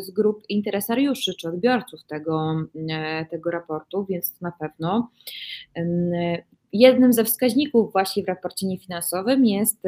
z 0.03 0.11
grup 0.11 0.43
interesariuszy 0.49 1.33
czy 1.39 1.47
odbiorców 1.49 2.03
tego, 2.03 2.55
y, 2.75 3.29
tego 3.29 3.51
raportu, 3.51 4.05
więc 4.09 4.41
na 4.41 4.51
pewno. 4.51 5.09
Jednym 6.73 7.13
ze 7.13 7.23
wskaźników 7.23 7.91
właśnie 7.91 8.23
w 8.23 8.27
raporcie 8.27 8.67
niefinansowym 8.67 9.45
jest 9.45 9.81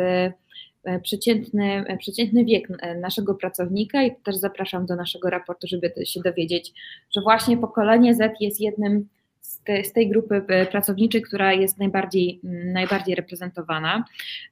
przeciętny, 1.04 1.86
przeciętny 2.00 2.46
wiek 2.46 2.68
naszego 3.02 3.36
pracownika 3.36 4.04
i 4.04 4.16
też 4.16 4.36
zapraszam 4.36 4.86
do 4.86 4.96
naszego 4.96 5.30
raportu, 5.30 5.68
żeby 5.68 5.94
się 6.06 6.22
dowiedzieć, 6.22 6.74
że 7.16 7.22
właśnie 7.22 7.58
pokolenie 7.58 8.16
Z 8.16 8.42
jest 8.42 8.62
jednym 8.62 9.08
te, 9.66 9.84
z 9.84 9.94
tej 9.94 10.10
grupy 10.10 10.36
e, 10.48 10.66
pracowniczej, 10.66 11.22
która 11.22 11.54
jest 11.54 11.80
najbardziej, 11.80 12.40
mm, 12.44 12.74
najbardziej 12.74 13.16
reprezentowana, 13.16 14.06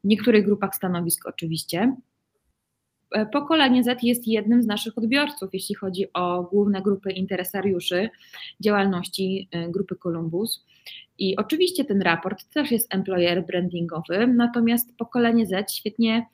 w 0.03 0.07
niektórych 0.07 0.45
grupach 0.45 0.75
stanowisk 0.75 1.27
oczywiście. 1.27 1.95
E, 3.11 3.25
pokolenie 3.25 3.83
Z 3.83 4.03
jest 4.03 4.27
jednym 4.27 4.63
z 4.63 4.65
naszych 4.65 4.97
odbiorców, 4.97 5.49
jeśli 5.53 5.75
chodzi 5.75 6.13
o 6.13 6.43
główne 6.43 6.81
grupy 6.81 7.11
interesariuszy 7.11 8.09
działalności 8.59 9.47
e, 9.51 9.69
grupy 9.69 9.95
Columbus. 9.95 10.65
I 11.17 11.35
oczywiście 11.35 11.85
ten 11.85 12.01
raport 12.01 12.53
też 12.53 12.71
jest 12.71 12.93
employer 12.93 13.45
brandingowy, 13.45 14.27
natomiast 14.27 14.97
pokolenie 14.97 15.45
Z 15.45 15.73
świetnie, 15.73 16.25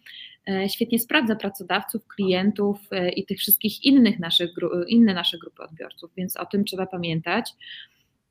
świetnie 0.67 0.99
sprawdza 0.99 1.35
pracodawców, 1.35 2.07
klientów 2.07 2.79
i 3.15 3.25
tych 3.25 3.39
wszystkich 3.39 3.83
innych 3.83 4.19
naszych, 4.19 4.49
inne 4.87 5.13
nasze 5.13 5.37
grupy 5.37 5.63
odbiorców, 5.63 6.11
więc 6.17 6.37
o 6.37 6.45
tym 6.45 6.65
trzeba 6.65 6.85
pamiętać. 6.85 7.53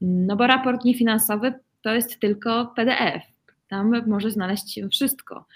No 0.00 0.36
bo 0.36 0.46
raport 0.46 0.84
niefinansowy 0.84 1.52
to 1.82 1.94
jest 1.94 2.20
tylko 2.20 2.72
PDF. 2.76 3.22
Tam 3.68 4.06
może 4.06 4.30
znaleźć 4.30 4.74
się 4.74 4.88
wszystko. 4.88 5.46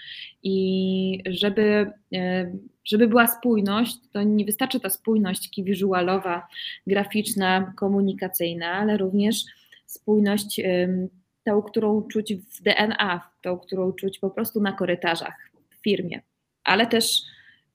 I 0.43 1.23
żeby, 1.25 1.91
e, 2.13 2.51
żeby 2.85 3.07
była 3.07 3.27
spójność, 3.27 3.97
to 4.11 4.23
nie 4.23 4.45
wystarczy 4.45 4.79
ta 4.79 4.89
spójność 4.89 5.61
wizualowa, 5.63 6.47
graficzna, 6.87 7.73
komunikacyjna, 7.77 8.71
ale 8.71 8.97
również 8.97 9.43
spójność 9.85 10.61
tą, 11.43 11.61
którą 11.61 12.01
czuć 12.01 12.35
w 12.35 12.61
DNA, 12.61 13.29
tą, 13.41 13.57
którą 13.57 13.91
czuć 13.93 14.19
po 14.19 14.29
prostu 14.29 14.61
na 14.61 14.71
korytarzach 14.71 15.51
w 15.69 15.83
firmie, 15.83 16.21
ale 16.63 16.87
też 16.87 17.21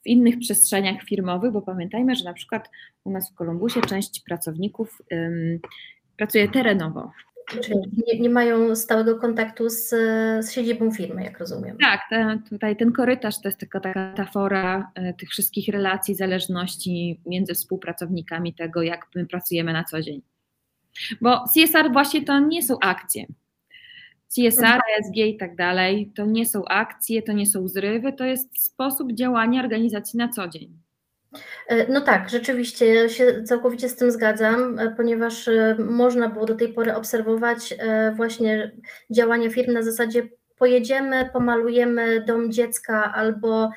w 0.03 0.07
innych 0.07 0.39
przestrzeniach 0.39 1.03
firmowych, 1.03 1.53
bo 1.53 1.63
pamiętajmy, 1.63 2.17
że 2.17 2.25
na 2.25 2.35
przykład 2.35 2.71
u 3.05 3.11
nas 3.11 3.31
w 3.31 3.35
Kolumbusie 3.35 3.81
część 3.81 4.21
pracowników 4.21 5.03
pracuje 6.19 6.49
terenowo. 6.49 7.13
Czyli 7.49 7.77
nie, 8.07 8.21
nie, 8.21 8.31
mają 8.31 8.77
stałego 8.77 9.19
kontaktu 9.19 9.71
z, 9.71 9.89
z 10.45 10.53
siedzibą 10.53 10.91
firmy, 10.91 11.25
jak 11.25 11.39
rozumiem. 11.39 11.77
Tak, 11.79 12.01
te, 12.11 12.39
tutaj 12.51 12.77
ten 12.77 12.93
korytarz 12.93 13.41
to 13.41 13.49
jest 13.49 13.59
tylko 13.59 13.81
taka 13.81 14.11
metafora 14.11 14.91
e, 14.95 15.15
tych 15.15 15.29
wszystkich 15.29 15.69
relacji, 15.69 16.15
zależności 16.15 17.21
między 17.27 17.55
współpracownikami, 17.55 18.55
tego 18.55 18.83
jak 18.83 19.07
my 19.15 19.27
pracujemy 19.27 19.73
na 19.73 19.85
co 19.85 20.01
dzień. 20.03 20.23
Bo 21.21 21.45
CSR 21.55 21.93
właśnie 21.93 22.25
to 22.25 22.39
nie 22.39 22.63
są 22.63 22.79
akcje. 22.81 23.27
CSR, 24.29 24.65
mhm. 24.65 24.81
ESG 25.01 25.17
i 25.17 25.37
tak 25.37 25.57
dalej, 25.57 26.13
to 26.15 26.27
nie 26.27 26.47
są 26.47 26.65
akcje, 26.65 27.23
to 27.23 27.33
nie 27.33 27.47
są 27.47 27.69
zrywy, 27.69 28.13
to 28.13 28.25
jest 28.25 28.63
sposób 28.63 29.13
działania 29.13 29.63
organizacji 29.63 30.19
na 30.19 30.29
co 30.29 30.49
dzień. 30.49 30.79
E, 31.67 31.93
no 31.93 32.01
tak, 32.01 32.31
rzeczywiście 32.31 33.09
się 33.09 33.43
całkowicie 33.43 33.89
z 33.89 33.97
tym 33.97 34.11
zgadzam, 34.11 34.79
e, 34.79 34.95
ponieważ 34.97 35.49
e, 35.49 35.77
można 35.79 36.29
było 36.29 36.47
do 36.47 36.55
tej 36.55 36.73
pory 36.73 36.95
obserwować 36.95 37.75
właśnie 38.17 38.73
działania 39.11 39.51
firm 39.51 39.73
na 39.73 39.83
zasadzie 39.83 40.29
pojedziemy, 40.59 41.31
pomalujemy 41.33 42.25
dom 42.27 42.53
dziecka 42.53 43.13
albo 43.15 43.71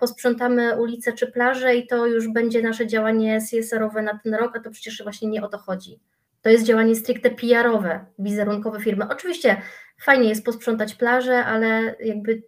posprzątamy 0.00 0.80
ulicę 0.80 1.12
czy 1.12 1.32
plażę 1.32 1.76
i 1.76 1.86
to 1.86 2.06
już 2.06 2.28
będzie 2.28 2.62
nasze 2.62 2.86
działanie 2.86 3.40
CSR-owe 3.50 4.02
na 4.02 4.18
ten 4.18 4.34
rok, 4.34 4.56
a 4.56 4.60
to 4.60 4.70
przecież 4.70 5.02
właśnie 5.02 5.28
nie 5.28 5.42
o 5.42 5.48
to 5.48 5.58
chodzi. 5.58 6.00
To 6.42 6.50
jest 6.50 6.64
działanie 6.64 6.94
stricte 6.94 7.30
PR-owe, 7.30 8.04
wizerunkowe 8.18 8.80
firmy. 8.80 9.04
Oczywiście 9.10 9.56
fajnie 10.00 10.28
jest 10.28 10.44
posprzątać 10.44 10.94
plażę, 10.94 11.44
ale 11.44 11.96
jakby 12.00 12.42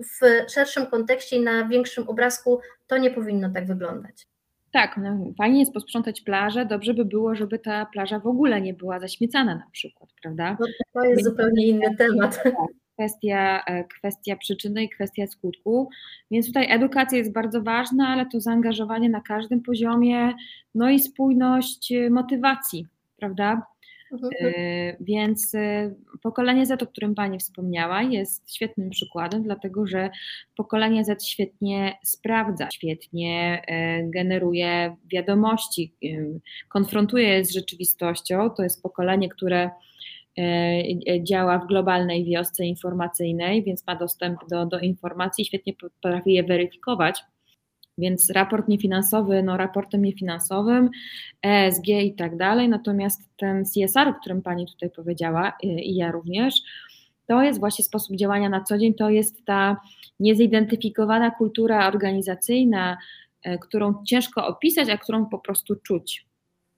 w 0.00 0.50
szerszym 0.52 0.86
kontekście 0.86 1.36
i 1.36 1.40
na 1.40 1.68
większym 1.68 2.08
obrazku 2.08 2.60
to 2.86 2.98
nie 2.98 3.10
powinno 3.10 3.50
tak 3.50 3.66
wyglądać. 3.66 4.26
Tak, 4.72 4.96
no, 4.96 5.32
fajnie 5.38 5.60
jest 5.60 5.72
posprzątać 5.72 6.20
plażę, 6.20 6.66
dobrze 6.66 6.94
by 6.94 7.04
było, 7.04 7.34
żeby 7.34 7.58
ta 7.58 7.86
plaża 7.86 8.18
w 8.18 8.26
ogóle 8.26 8.60
nie 8.60 8.74
była 8.74 9.00
zaśmiecana 9.00 9.54
na 9.54 9.66
przykład, 9.72 10.10
prawda? 10.22 10.56
No 10.60 10.66
to 10.92 11.04
jest 11.04 11.16
Więc 11.16 11.28
zupełnie 11.28 11.66
inny 11.66 11.96
temat. 11.96 12.42
Tak, 12.44 13.06
kwestia, 13.08 13.62
e, 13.66 13.84
kwestia 13.84 14.36
przyczyny 14.36 14.84
i 14.84 14.88
kwestia 14.88 15.26
skutku, 15.26 15.88
więc 16.30 16.46
tutaj 16.46 16.66
edukacja 16.70 17.18
jest 17.18 17.32
bardzo 17.32 17.62
ważna, 17.62 18.08
ale 18.08 18.26
to 18.26 18.40
zaangażowanie 18.40 19.10
na 19.10 19.20
każdym 19.20 19.62
poziomie, 19.62 20.34
no 20.74 20.90
i 20.90 20.98
spójność 20.98 21.92
e, 21.92 22.10
motywacji, 22.10 22.86
prawda? 23.16 23.66
Mhm. 24.12 24.30
E, 24.40 24.96
więc 25.00 25.54
e, 25.54 25.94
pokolenie 26.22 26.66
Z, 26.66 26.82
o 26.82 26.86
którym 26.86 27.14
Pani 27.14 27.38
wspomniała, 27.38 28.02
jest 28.02 28.54
świetnym 28.54 28.90
przykładem, 28.90 29.42
dlatego 29.42 29.86
że 29.86 30.10
pokolenie 30.56 31.04
Z 31.04 31.26
świetnie 31.26 31.98
sprawdza, 32.04 32.68
świetnie 32.72 33.62
e, 33.66 34.02
generuje 34.10 34.96
wiadomości, 35.12 35.94
konfrontuje 36.68 37.28
je 37.28 37.44
z 37.44 37.52
rzeczywistością. 37.52 38.50
To 38.50 38.62
jest 38.62 38.82
pokolenie, 38.82 39.28
które 39.28 39.70
działa 41.22 41.58
w 41.58 41.66
globalnej 41.66 42.24
wiosce 42.24 42.64
informacyjnej, 42.64 43.64
więc 43.64 43.86
ma 43.86 43.96
dostęp 43.96 44.38
do, 44.50 44.66
do 44.66 44.78
informacji, 44.78 45.44
świetnie 45.44 45.74
potrafi 45.74 46.32
je 46.32 46.42
weryfikować. 46.42 47.20
Więc 48.00 48.30
raport 48.30 48.68
niefinansowy, 48.68 49.42
no 49.42 49.56
raportem 49.56 50.04
niefinansowym, 50.04 50.90
ESG 51.42 51.88
i 51.88 52.14
tak 52.14 52.36
dalej, 52.36 52.68
natomiast 52.68 53.22
ten 53.36 53.64
CSR, 53.64 54.08
o 54.08 54.14
którym 54.14 54.42
Pani 54.42 54.66
tutaj 54.66 54.90
powiedziała 54.90 55.52
y, 55.64 55.66
i 55.66 55.96
ja 55.96 56.12
również, 56.12 56.54
to 57.26 57.42
jest 57.42 57.60
właśnie 57.60 57.84
sposób 57.84 58.16
działania 58.16 58.48
na 58.48 58.64
co 58.64 58.78
dzień, 58.78 58.94
to 58.94 59.10
jest 59.10 59.44
ta 59.44 59.76
niezidentyfikowana 60.20 61.30
kultura 61.30 61.88
organizacyjna, 61.88 62.98
y, 63.46 63.58
którą 63.58 64.04
ciężko 64.04 64.46
opisać, 64.46 64.88
a 64.88 64.98
którą 64.98 65.26
po 65.26 65.38
prostu 65.38 65.76
czuć 65.76 66.26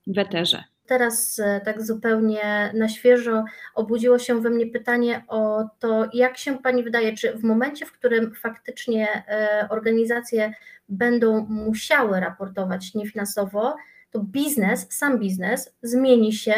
w 0.07 0.19
eterze 0.19 0.72
teraz 0.93 1.39
e, 1.39 1.61
tak 1.65 1.83
zupełnie 1.83 2.73
na 2.75 2.89
świeżo 2.89 3.45
obudziło 3.75 4.19
się 4.19 4.41
we 4.41 4.51
mnie 4.51 4.67
pytanie 4.67 5.25
o 5.29 5.69
to, 5.79 6.09
jak 6.13 6.39
się 6.39 6.59
Pani 6.59 6.83
wydaje, 6.83 7.13
czy 7.13 7.33
w 7.39 7.45
momencie, 7.45 7.87
w 7.87 7.93
którym 7.93 8.35
faktycznie 8.35 9.09
e, 9.29 9.67
organizacje 9.71 10.53
będą 10.89 11.47
musiały 11.47 12.21
raportować 12.21 12.95
niefinansowo, 12.95 13.77
to 14.11 14.21
biznes, 14.21 14.87
sam 14.91 15.19
biznes 15.19 15.75
zmieni 15.83 16.33
się 16.33 16.55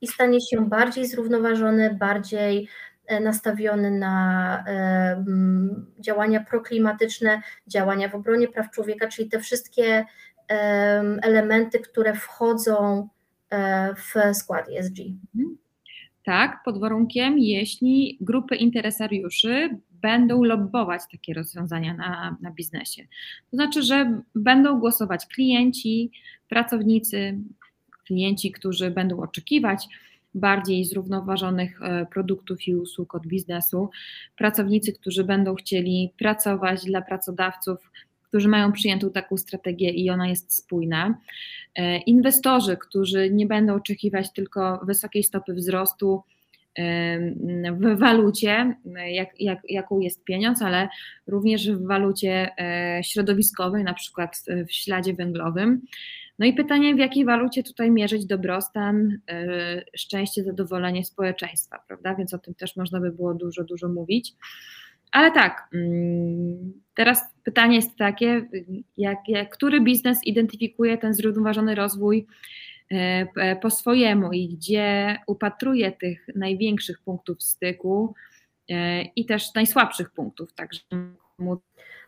i 0.00 0.06
stanie 0.06 0.40
się 0.40 0.68
bardziej 0.68 1.06
zrównoważony, 1.06 1.94
bardziej 1.94 2.68
e, 3.06 3.20
nastawiony 3.20 3.90
na 3.90 4.64
działania 5.98 6.44
proklimatyczne, 6.50 7.42
działania 7.66 8.08
w 8.08 8.14
obronie 8.14 8.48
praw 8.48 8.70
człowieka, 8.70 9.08
czyli 9.08 9.28
te 9.28 9.40
wszystkie 9.40 10.04
elementy, 11.22 11.78
które 11.78 12.14
wchodzą 12.14 13.08
w 13.96 14.36
skład 14.36 14.68
ESG. 14.68 14.98
Mhm. 15.34 15.56
Tak, 16.24 16.60
pod 16.64 16.80
warunkiem, 16.80 17.38
jeśli 17.38 18.18
grupy 18.20 18.56
interesariuszy 18.56 19.78
będą 19.90 20.42
lobbować 20.42 21.02
takie 21.12 21.34
rozwiązania 21.34 21.94
na, 21.94 22.36
na 22.40 22.50
biznesie. 22.50 23.02
To 23.50 23.56
znaczy, 23.56 23.82
że 23.82 24.22
będą 24.34 24.80
głosować 24.80 25.26
klienci, 25.26 26.10
pracownicy, 26.48 27.38
klienci, 28.06 28.52
którzy 28.52 28.90
będą 28.90 29.20
oczekiwać 29.20 29.88
bardziej 30.34 30.84
zrównoważonych 30.84 31.82
e, 31.82 32.06
produktów 32.06 32.68
i 32.68 32.74
usług 32.74 33.14
od 33.14 33.26
biznesu, 33.26 33.90
pracownicy, 34.36 34.92
którzy 34.92 35.24
będą 35.24 35.54
chcieli 35.54 36.12
pracować 36.18 36.84
dla 36.84 37.02
pracodawców 37.02 37.90
którzy 38.34 38.48
mają 38.48 38.72
przyjętą 38.72 39.10
taką 39.10 39.36
strategię 39.36 39.90
i 39.90 40.10
ona 40.10 40.28
jest 40.28 40.54
spójna. 40.56 41.18
E, 41.74 41.98
inwestorzy, 41.98 42.76
którzy 42.76 43.30
nie 43.30 43.46
będą 43.46 43.74
oczekiwać 43.74 44.32
tylko 44.32 44.80
wysokiej 44.86 45.22
stopy 45.22 45.54
wzrostu, 45.54 46.22
w 47.72 47.98
walucie, 47.98 48.76
jak, 49.06 49.40
jak, 49.40 49.58
jaką 49.68 50.00
jest 50.00 50.24
pieniądz, 50.24 50.62
ale 50.62 50.88
również 51.26 51.70
w 51.70 51.86
walucie 51.86 52.50
środowiskowej, 53.02 53.84
na 53.84 53.94
przykład 53.94 54.44
w 54.68 54.72
śladzie 54.72 55.14
węglowym. 55.14 55.80
No 56.38 56.46
i 56.46 56.52
pytanie, 56.52 56.94
w 56.94 56.98
jakiej 56.98 57.24
walucie 57.24 57.62
tutaj 57.62 57.90
mierzyć 57.90 58.26
dobrostan, 58.26 59.18
szczęście, 59.96 60.44
zadowolenie 60.44 61.04
społeczeństwa, 61.04 61.78
prawda? 61.86 62.14
Więc 62.14 62.34
o 62.34 62.38
tym 62.38 62.54
też 62.54 62.76
można 62.76 63.00
by 63.00 63.12
było 63.12 63.34
dużo, 63.34 63.64
dużo 63.64 63.88
mówić. 63.88 64.34
Ale 65.14 65.30
tak, 65.30 65.68
mm, 65.74 66.72
teraz 66.94 67.22
pytanie 67.44 67.76
jest 67.76 67.96
takie, 67.96 68.48
jak, 68.96 69.18
jak, 69.28 69.50
który 69.50 69.80
biznes 69.80 70.24
identyfikuje 70.24 70.98
ten 70.98 71.14
zrównoważony 71.14 71.74
rozwój 71.74 72.26
e, 72.90 73.56
po 73.56 73.70
swojemu 73.70 74.32
i 74.32 74.48
gdzie 74.48 75.16
upatruje 75.26 75.92
tych 75.92 76.26
największych 76.34 77.00
punktów 77.00 77.42
styku 77.42 78.14
e, 78.70 79.02
i 79.02 79.26
też 79.26 79.54
najsłabszych 79.54 80.10
punktów, 80.10 80.52
także 80.52 80.80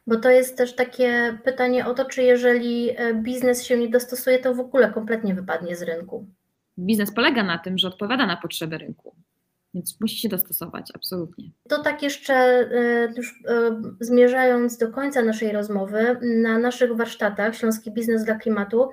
bo 0.06 0.16
to 0.16 0.30
jest 0.30 0.58
też 0.58 0.74
takie 0.74 1.38
pytanie 1.44 1.86
o 1.86 1.94
to, 1.94 2.04
czy 2.04 2.22
jeżeli 2.22 2.90
e, 2.90 3.14
biznes 3.14 3.64
się 3.64 3.78
nie 3.78 3.88
dostosuje, 3.88 4.38
to 4.38 4.54
w 4.54 4.60
ogóle 4.60 4.92
kompletnie 4.92 5.34
wypadnie 5.34 5.76
z 5.76 5.82
rynku. 5.82 6.26
Biznes 6.78 7.14
polega 7.14 7.42
na 7.42 7.58
tym, 7.58 7.78
że 7.78 7.88
odpowiada 7.88 8.26
na 8.26 8.36
potrzeby 8.36 8.78
rynku. 8.78 9.14
Więc 9.76 10.00
musi 10.00 10.18
się 10.18 10.28
dostosować, 10.28 10.92
absolutnie. 10.94 11.50
To 11.68 11.82
tak 11.82 12.02
jeszcze 12.02 12.34
e, 12.34 13.12
już 13.16 13.42
e, 13.48 13.82
zmierzając 14.00 14.78
do 14.78 14.92
końca 14.92 15.22
naszej 15.22 15.52
rozmowy, 15.52 16.16
na 16.22 16.58
naszych 16.58 16.96
warsztatach 16.96 17.56
Śląski 17.56 17.90
Biznes 17.90 18.24
dla 18.24 18.34
Klimatu 18.34 18.88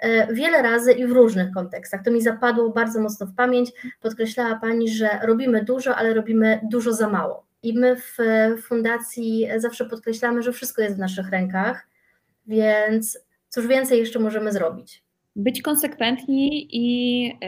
e, 0.00 0.34
wiele 0.34 0.62
razy 0.62 0.92
i 0.92 1.06
w 1.06 1.12
różnych 1.12 1.50
kontekstach, 1.50 2.02
to 2.04 2.10
mi 2.10 2.22
zapadło 2.22 2.70
bardzo 2.70 3.00
mocno 3.00 3.26
w 3.26 3.34
pamięć, 3.34 3.72
podkreślała 4.00 4.56
Pani, 4.56 4.88
że 4.88 5.08
robimy 5.22 5.64
dużo, 5.64 5.96
ale 5.96 6.14
robimy 6.14 6.60
dużo 6.70 6.92
za 6.92 7.08
mało. 7.08 7.46
I 7.62 7.78
my 7.78 7.96
w 7.96 8.16
fundacji 8.62 9.48
zawsze 9.56 9.84
podkreślamy, 9.84 10.42
że 10.42 10.52
wszystko 10.52 10.82
jest 10.82 10.96
w 10.96 10.98
naszych 10.98 11.30
rękach, 11.30 11.86
więc 12.46 13.18
cóż 13.48 13.66
więcej 13.66 13.98
jeszcze 13.98 14.18
możemy 14.18 14.52
zrobić? 14.52 15.04
Być 15.36 15.62
konsekwentni 15.62 16.68
i 16.70 17.38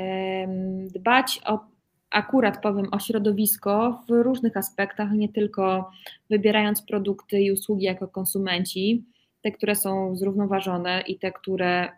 dbać 0.95 1.41
o 1.47 1.76
akurat 2.17 2.63
powiem 2.63 2.87
o 2.91 2.99
środowisko 2.99 4.03
w 4.09 4.11
różnych 4.11 4.57
aspektach, 4.57 5.13
nie 5.13 5.29
tylko 5.29 5.91
wybierając 6.31 6.83
produkty 6.83 7.41
i 7.41 7.53
usługi 7.53 7.85
jako 7.85 8.09
konsumenci, 8.09 9.05
te, 9.43 9.53
które 9.53 9.75
są 9.75 10.17
zrównoważone 10.17 11.01
i 11.01 11.19
te, 11.19 11.33
które 11.33 11.89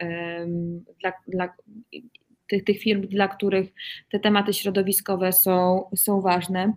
dla, 1.00 1.12
dla 1.28 1.54
tych, 2.46 2.64
tych 2.64 2.78
firm, 2.78 3.08
dla 3.08 3.28
których 3.28 3.68
te 4.10 4.20
tematy 4.20 4.52
środowiskowe 4.52 5.32
są, 5.32 5.84
są 5.96 6.20
ważne, 6.20 6.72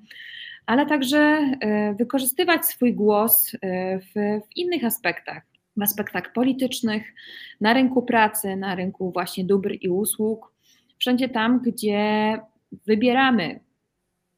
ale 0.66 0.86
także 0.86 1.20
e, 1.20 1.94
wykorzystywać 1.94 2.66
swój 2.66 2.94
głos 2.94 3.54
e, 3.62 4.00
w, 4.00 4.14
w 4.46 4.58
innych 4.58 4.84
aspektach, 4.84 5.44
w 5.78 5.82
aspektach 5.82 6.34
politycznych, 6.34 7.14
na 7.62 7.74
rynku 7.74 8.02
pracy, 8.02 8.56
na 8.56 8.76
rynku 8.76 9.12
właśnie 9.12 9.46
dóbr 9.46 9.72
i 9.82 9.90
usług, 9.90 10.54
wszędzie 10.98 11.30
tam, 11.30 11.62
gdzie 11.62 12.40
wybieramy, 12.88 13.60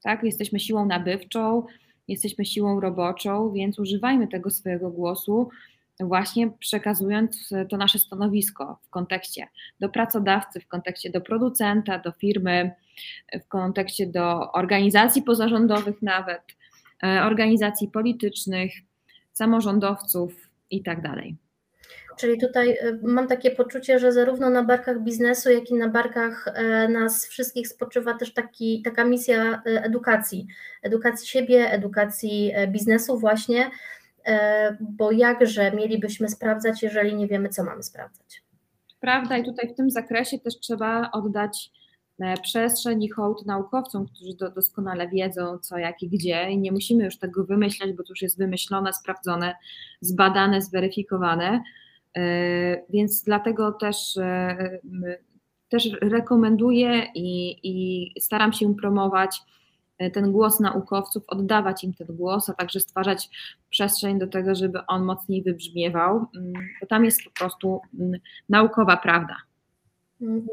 tak? 0.04 0.24
Jesteśmy 0.24 0.60
siłą 0.60 0.86
nabywczą, 0.86 1.66
jesteśmy 2.08 2.46
siłą 2.46 2.80
roboczą, 2.80 3.52
więc 3.52 3.80
używajmy 3.80 4.28
tego 4.28 4.50
swojego 4.50 4.90
głosu, 4.90 5.50
właśnie 6.00 6.52
przekazując 6.60 7.50
to 7.70 7.78
nasze 7.78 8.00
stanowisko 8.00 8.80
w 8.84 8.90
kontekście 8.90 9.48
do 9.80 9.90
pracodawcy, 9.90 10.60
w 10.60 10.68
kontekście 10.68 11.10
do 11.10 11.22
producenta, 11.22 12.00
do 12.00 12.12
firmy, 12.12 12.72
w 13.44 13.48
kontekście 13.48 14.08
do 14.08 14.52
organizacji 14.52 15.22
pozarządowych, 15.22 16.02
nawet 16.02 16.42
e, 17.04 17.24
organizacji 17.24 17.88
politycznych, 17.88 18.74
samorządowców 19.34 20.50
itd. 20.70 21.24
Czyli 22.18 22.40
tutaj 22.40 22.72
y, 22.72 23.00
mam 23.04 23.28
takie 23.28 23.52
poczucie, 23.52 24.00
że 24.00 24.12
zarówno 24.12 24.50
na 24.50 24.64
barkach 24.64 25.04
biznesu, 25.04 25.52
jak 25.52 25.70
i 25.70 25.74
na 25.74 25.90
barkach 25.90 26.48
e, 26.48 26.88
nas 26.88 27.26
wszystkich 27.26 27.68
spoczywa 27.68 28.14
też 28.14 28.34
taki, 28.34 28.82
taka 28.82 29.06
misja 29.06 29.62
e, 29.66 29.84
edukacji. 29.84 30.48
Edukacji 30.84 31.28
siebie, 31.28 31.72
edukacji 31.72 32.52
e, 32.56 32.68
biznesu 32.68 33.20
właśnie, 33.20 33.72
bo 34.80 35.12
jakże 35.12 35.72
mielibyśmy 35.72 36.30
sprawdzać, 36.30 36.84
jeżeli 36.84 37.16
nie 37.16 37.28
wiemy, 37.28 37.50
co 37.50 37.64
mamy 37.64 37.84
sprawdzać. 37.84 38.44
Prawda, 39.00 39.38
i 39.38 39.44
tutaj 39.44 39.70
w 39.70 39.78
tym 39.78 39.92
zakresie 39.92 40.40
też 40.40 40.60
trzeba 40.60 41.12
oddać 41.12 41.72
przestrzeń 42.44 43.04
i 43.04 43.10
hołd 43.10 43.46
naukowcom, 43.46 44.06
którzy 44.06 44.32
doskonale 44.56 45.08
wiedzą 45.08 45.60
co, 45.60 45.78
jak 45.78 46.04
i 46.04 46.10
gdzie 46.10 46.52
i 46.52 46.58
nie 46.58 46.72
musimy 46.72 47.04
już 47.04 47.18
tego 47.18 47.44
wymyślać, 47.44 47.94
bo 47.94 48.04
to 48.04 48.10
już 48.10 48.22
jest 48.22 48.38
wymyślone, 48.38 48.94
sprawdzone, 48.94 49.56
zbadane, 50.02 50.62
zweryfikowane, 50.62 51.60
E, 51.60 51.64
więc 52.90 53.24
dlatego 53.24 53.72
też, 53.72 54.18
e, 54.18 54.80
też 55.70 55.90
rekomenduję 56.02 57.04
i, 57.16 57.60
i 57.64 58.22
staram 58.22 58.54
się 58.54 58.76
promować 58.76 59.42
e, 59.98 60.12
ten 60.12 60.32
głos 60.32 60.60
naukowców, 60.60 61.24
oddawać 61.28 61.84
im 61.84 61.94
ten 61.94 62.08
głos, 62.10 62.50
a 62.50 62.54
także 62.54 62.80
stwarzać 62.80 63.30
przestrzeń 63.70 64.20
do 64.20 64.28
tego, 64.28 64.56
żeby 64.56 64.80
on 64.88 65.04
mocniej 65.04 65.44
wybrzmiewał, 65.44 66.26
bo 66.82 66.88
tam 66.88 67.06
jest 67.06 67.24
po 67.24 67.32
prostu 67.32 67.82
naukowa 68.50 68.98
prawda. 68.98 69.36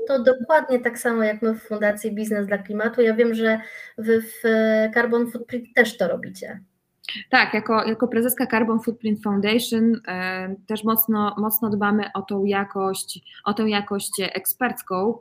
To 0.06 0.22
dokładnie 0.22 0.80
tak 0.80 0.98
samo 0.98 1.22
jak 1.22 1.42
my 1.42 1.54
w 1.54 1.62
Fundacji 1.62 2.12
Biznes 2.12 2.46
dla 2.46 2.58
Klimatu. 2.58 3.02
Ja 3.02 3.14
wiem, 3.14 3.34
że 3.34 3.60
wy 3.98 4.22
w 4.22 4.42
Carbon 4.94 5.30
Footprint 5.30 5.68
też 5.74 5.96
to 5.96 6.08
robicie. 6.08 6.60
Tak, 7.30 7.54
jako, 7.54 7.84
jako 7.84 8.08
prezeska 8.08 8.46
Carbon 8.46 8.80
Footprint 8.80 9.22
Foundation 9.22 10.00
e, 10.08 10.54
też 10.66 10.84
mocno, 10.84 11.34
mocno 11.38 11.70
dbamy 11.70 12.04
o 12.14 12.22
tą 12.22 12.44
jakość, 12.44 13.20
o 13.44 13.54
tę 13.54 13.68
jakość 13.68 14.12
ekspercką, 14.20 15.18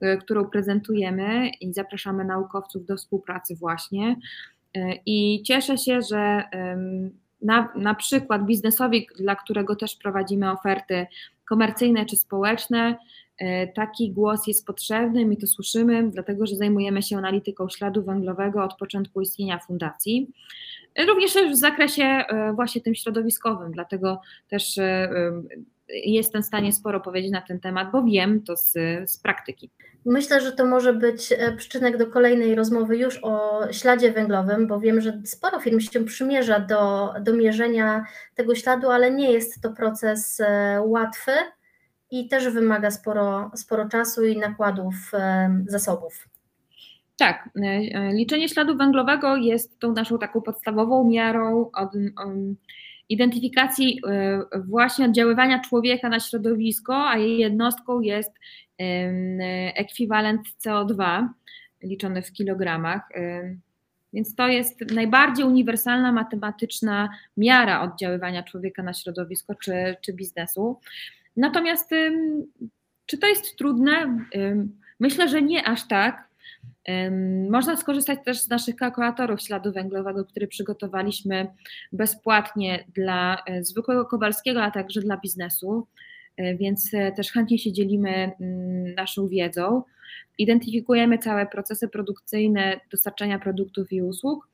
e, 0.00 0.16
którą 0.16 0.44
prezentujemy 0.44 1.48
i 1.60 1.72
zapraszamy 1.72 2.24
naukowców 2.24 2.86
do 2.86 2.96
współpracy 2.96 3.56
właśnie. 3.56 4.16
E, 4.76 4.94
I 5.06 5.42
cieszę 5.42 5.78
się, 5.78 6.02
że 6.02 6.42
na, 7.42 7.72
na 7.76 7.94
przykład 7.94 8.46
biznesowi, 8.46 9.06
dla 9.18 9.36
którego 9.36 9.76
też 9.76 9.96
prowadzimy 9.96 10.50
oferty 10.50 11.06
komercyjne 11.44 12.06
czy 12.06 12.16
społeczne, 12.16 12.96
taki 13.74 14.12
głos 14.12 14.46
jest 14.46 14.66
potrzebny, 14.66 15.26
my 15.26 15.36
to 15.36 15.46
słyszymy, 15.46 16.10
dlatego 16.10 16.46
że 16.46 16.56
zajmujemy 16.56 17.02
się 17.02 17.16
analityką 17.16 17.68
śladu 17.68 18.02
węglowego 18.02 18.64
od 18.64 18.74
początku 18.74 19.20
istnienia 19.20 19.58
fundacji. 19.58 20.30
Również 20.98 21.32
w 21.52 21.56
zakresie 21.56 22.04
e, 22.04 22.52
właśnie 22.52 22.80
tym 22.80 22.94
środowiskowym, 22.94 23.72
dlatego 23.72 24.20
też 24.48 24.78
e, 24.78 24.84
e, 24.84 25.42
jestem 25.88 26.42
w 26.42 26.46
stanie 26.46 26.72
sporo 26.72 27.00
powiedzieć 27.00 27.32
na 27.32 27.40
ten 27.40 27.60
temat, 27.60 27.90
bo 27.92 28.02
wiem 28.02 28.42
to 28.42 28.56
z, 28.56 28.72
z 29.10 29.18
praktyki. 29.18 29.70
Myślę, 30.04 30.40
że 30.40 30.52
to 30.52 30.66
może 30.66 30.92
być 30.92 31.34
przyczynek 31.56 31.96
do 31.96 32.06
kolejnej 32.06 32.54
rozmowy 32.54 32.96
już 32.96 33.18
o 33.22 33.60
śladzie 33.72 34.12
węglowym, 34.12 34.66
bo 34.66 34.80
wiem, 34.80 35.00
że 35.00 35.22
sporo 35.24 35.60
firm 35.60 35.80
się 35.80 36.04
przymierza 36.04 36.60
do, 36.60 37.12
do 37.20 37.32
mierzenia 37.32 38.04
tego 38.34 38.54
śladu, 38.54 38.90
ale 38.90 39.10
nie 39.10 39.32
jest 39.32 39.62
to 39.62 39.70
proces 39.70 40.42
łatwy 40.84 41.32
i 42.10 42.28
też 42.28 42.48
wymaga 42.48 42.90
sporo, 42.90 43.50
sporo 43.54 43.88
czasu 43.88 44.24
i 44.24 44.36
nakładów 44.36 44.94
zasobów. 45.66 46.28
Tak, 47.20 47.50
e, 47.56 47.66
e, 47.66 48.12
liczenie 48.12 48.48
śladu 48.48 48.76
węglowego 48.76 49.36
jest 49.36 49.78
tą 49.78 49.92
naszą 49.92 50.18
taką 50.18 50.42
podstawową 50.42 51.08
miarą 51.08 51.70
od, 51.74 51.94
um, 51.94 52.56
identyfikacji 53.08 54.00
e, 54.08 54.40
właśnie 54.66 55.04
oddziaływania 55.04 55.58
człowieka 55.58 56.08
na 56.08 56.20
środowisko, 56.20 57.08
a 57.08 57.16
jej 57.16 57.38
jednostką 57.38 58.00
jest 58.00 58.30
ekwiwalent 59.74 60.40
CO2 60.64 61.26
liczony 61.82 62.22
w 62.22 62.32
kilogramach. 62.32 63.00
Więc 64.12 64.34
to 64.34 64.48
jest 64.48 64.80
najbardziej 64.94 65.44
uniwersalna 65.44 66.12
matematyczna 66.12 67.08
miara 67.36 67.82
oddziaływania 67.82 68.42
człowieka 68.42 68.82
na 68.82 68.94
środowisko 68.94 69.54
czy, 69.54 69.96
czy 70.00 70.12
biznesu. 70.12 70.80
Natomiast 71.36 71.90
czy 73.06 73.18
to 73.18 73.26
jest 73.26 73.56
trudne? 73.56 74.26
Myślę, 75.00 75.28
że 75.28 75.42
nie 75.42 75.68
aż 75.68 75.88
tak, 75.88 76.29
można 77.50 77.76
skorzystać 77.76 78.18
też 78.24 78.40
z 78.40 78.48
naszych 78.48 78.76
kalkulatorów 78.76 79.40
śladu 79.40 79.72
węglowego, 79.72 80.24
które 80.24 80.46
przygotowaliśmy 80.46 81.46
bezpłatnie 81.92 82.84
dla 82.94 83.42
e, 83.46 83.64
zwykłego 83.64 84.04
Kowalskiego, 84.04 84.62
a 84.62 84.70
także 84.70 85.00
dla 85.00 85.16
biznesu, 85.16 85.86
e, 86.36 86.56
więc 86.56 86.94
e, 86.94 87.12
też 87.12 87.32
chętnie 87.32 87.58
się 87.58 87.72
dzielimy 87.72 88.10
mm, 88.40 88.94
naszą 88.94 89.28
wiedzą. 89.28 89.82
Identyfikujemy 90.38 91.18
całe 91.18 91.46
procesy 91.46 91.88
produkcyjne 91.88 92.80
dostarczania 92.90 93.38
produktów 93.38 93.92
i 93.92 94.02
usług. 94.02 94.48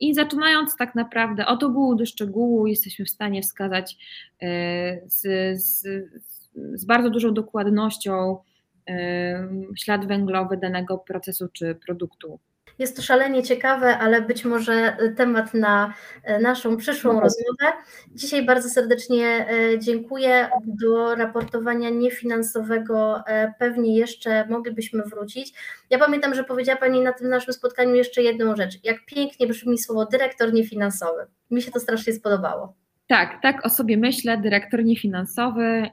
I 0.00 0.14
zaczynając 0.14 0.76
tak 0.76 0.94
naprawdę 0.94 1.46
od 1.46 1.62
ogółu 1.62 1.94
do 1.94 2.06
szczegółu, 2.06 2.66
jesteśmy 2.66 3.04
w 3.04 3.10
stanie 3.10 3.42
wskazać 3.42 3.96
z, 5.06 5.20
z, 5.62 5.82
z 6.74 6.84
bardzo 6.84 7.10
dużą 7.10 7.34
dokładnością 7.34 8.38
ślad 9.76 10.06
węglowy 10.06 10.56
danego 10.56 10.98
procesu 10.98 11.48
czy 11.52 11.74
produktu. 11.86 12.40
Jest 12.78 12.96
to 12.96 13.02
szalenie 13.02 13.42
ciekawe, 13.42 13.98
ale 13.98 14.22
być 14.22 14.44
może 14.44 14.96
temat 15.16 15.54
na 15.54 15.94
naszą 16.40 16.76
przyszłą 16.76 17.12
no. 17.12 17.20
rozmowę. 17.20 17.76
Dzisiaj 18.14 18.46
bardzo 18.46 18.68
serdecznie 18.68 19.46
dziękuję. 19.78 20.48
Do 20.66 21.14
raportowania 21.14 21.90
niefinansowego 21.90 23.22
pewnie 23.58 23.96
jeszcze 23.96 24.46
moglibyśmy 24.48 25.02
wrócić. 25.02 25.54
Ja 25.90 25.98
pamiętam, 25.98 26.34
że 26.34 26.44
powiedziała 26.44 26.78
Pani 26.78 27.00
na 27.00 27.12
tym 27.12 27.28
naszym 27.28 27.54
spotkaniu 27.54 27.94
jeszcze 27.94 28.22
jedną 28.22 28.56
rzecz. 28.56 28.84
Jak 28.84 29.06
pięknie 29.06 29.46
brzmi 29.46 29.78
słowo 29.78 30.06
dyrektor 30.06 30.52
niefinansowy. 30.52 31.26
Mi 31.50 31.62
się 31.62 31.70
to 31.70 31.80
strasznie 31.80 32.12
spodobało. 32.12 32.74
Tak, 33.08 33.42
tak 33.42 33.66
o 33.66 33.68
sobie 33.68 33.96
myślę, 33.96 34.38
dyrektor 34.38 34.84
niefinansowy 34.84 35.88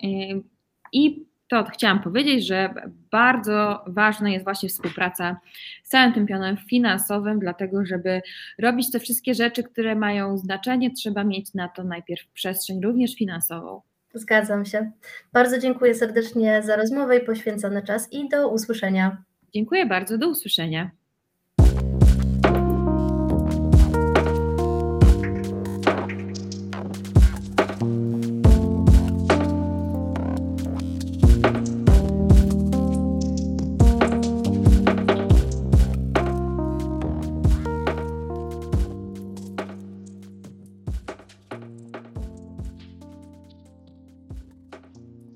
i 0.92 1.26
to 1.48 1.64
chciałam 1.64 2.02
powiedzieć, 2.02 2.48
że 2.48 2.74
bardzo 3.12 3.84
ważna 3.88 4.30
jest 4.30 4.44
właśnie 4.44 4.70
współpraca 4.70 5.38
z 5.84 5.90
całym 5.90 6.14
tym 6.14 6.26
pionem 6.26 6.58
finansowym, 6.58 7.40
dlatego 7.40 7.86
żeby 7.86 8.22
robić 8.60 8.92
te 8.92 9.00
wszystkie 9.00 9.34
rzeczy, 9.34 9.64
które 9.64 9.96
mają 9.96 10.38
znaczenie, 10.38 10.92
trzeba 10.92 11.24
mieć 11.24 11.54
na 11.54 11.68
to 11.68 11.84
najpierw 11.84 12.28
przestrzeń 12.28 12.82
również 12.82 13.16
finansową. 13.16 13.82
Zgadzam 14.14 14.66
się. 14.66 14.92
Bardzo 15.34 15.60
dziękuję 15.60 15.96
serdecznie 15.96 16.64
za 16.64 16.76
rozmowę 16.76 17.18
i 17.18 17.26
poświęcony 17.26 17.84
czas 17.84 18.14
i 18.14 18.30
do 18.30 18.50
usłyszenia. 18.50 19.24
Dziękuję 19.54 19.86
bardzo, 19.86 20.18
do 20.18 20.30
usłyszenia. 20.30 20.92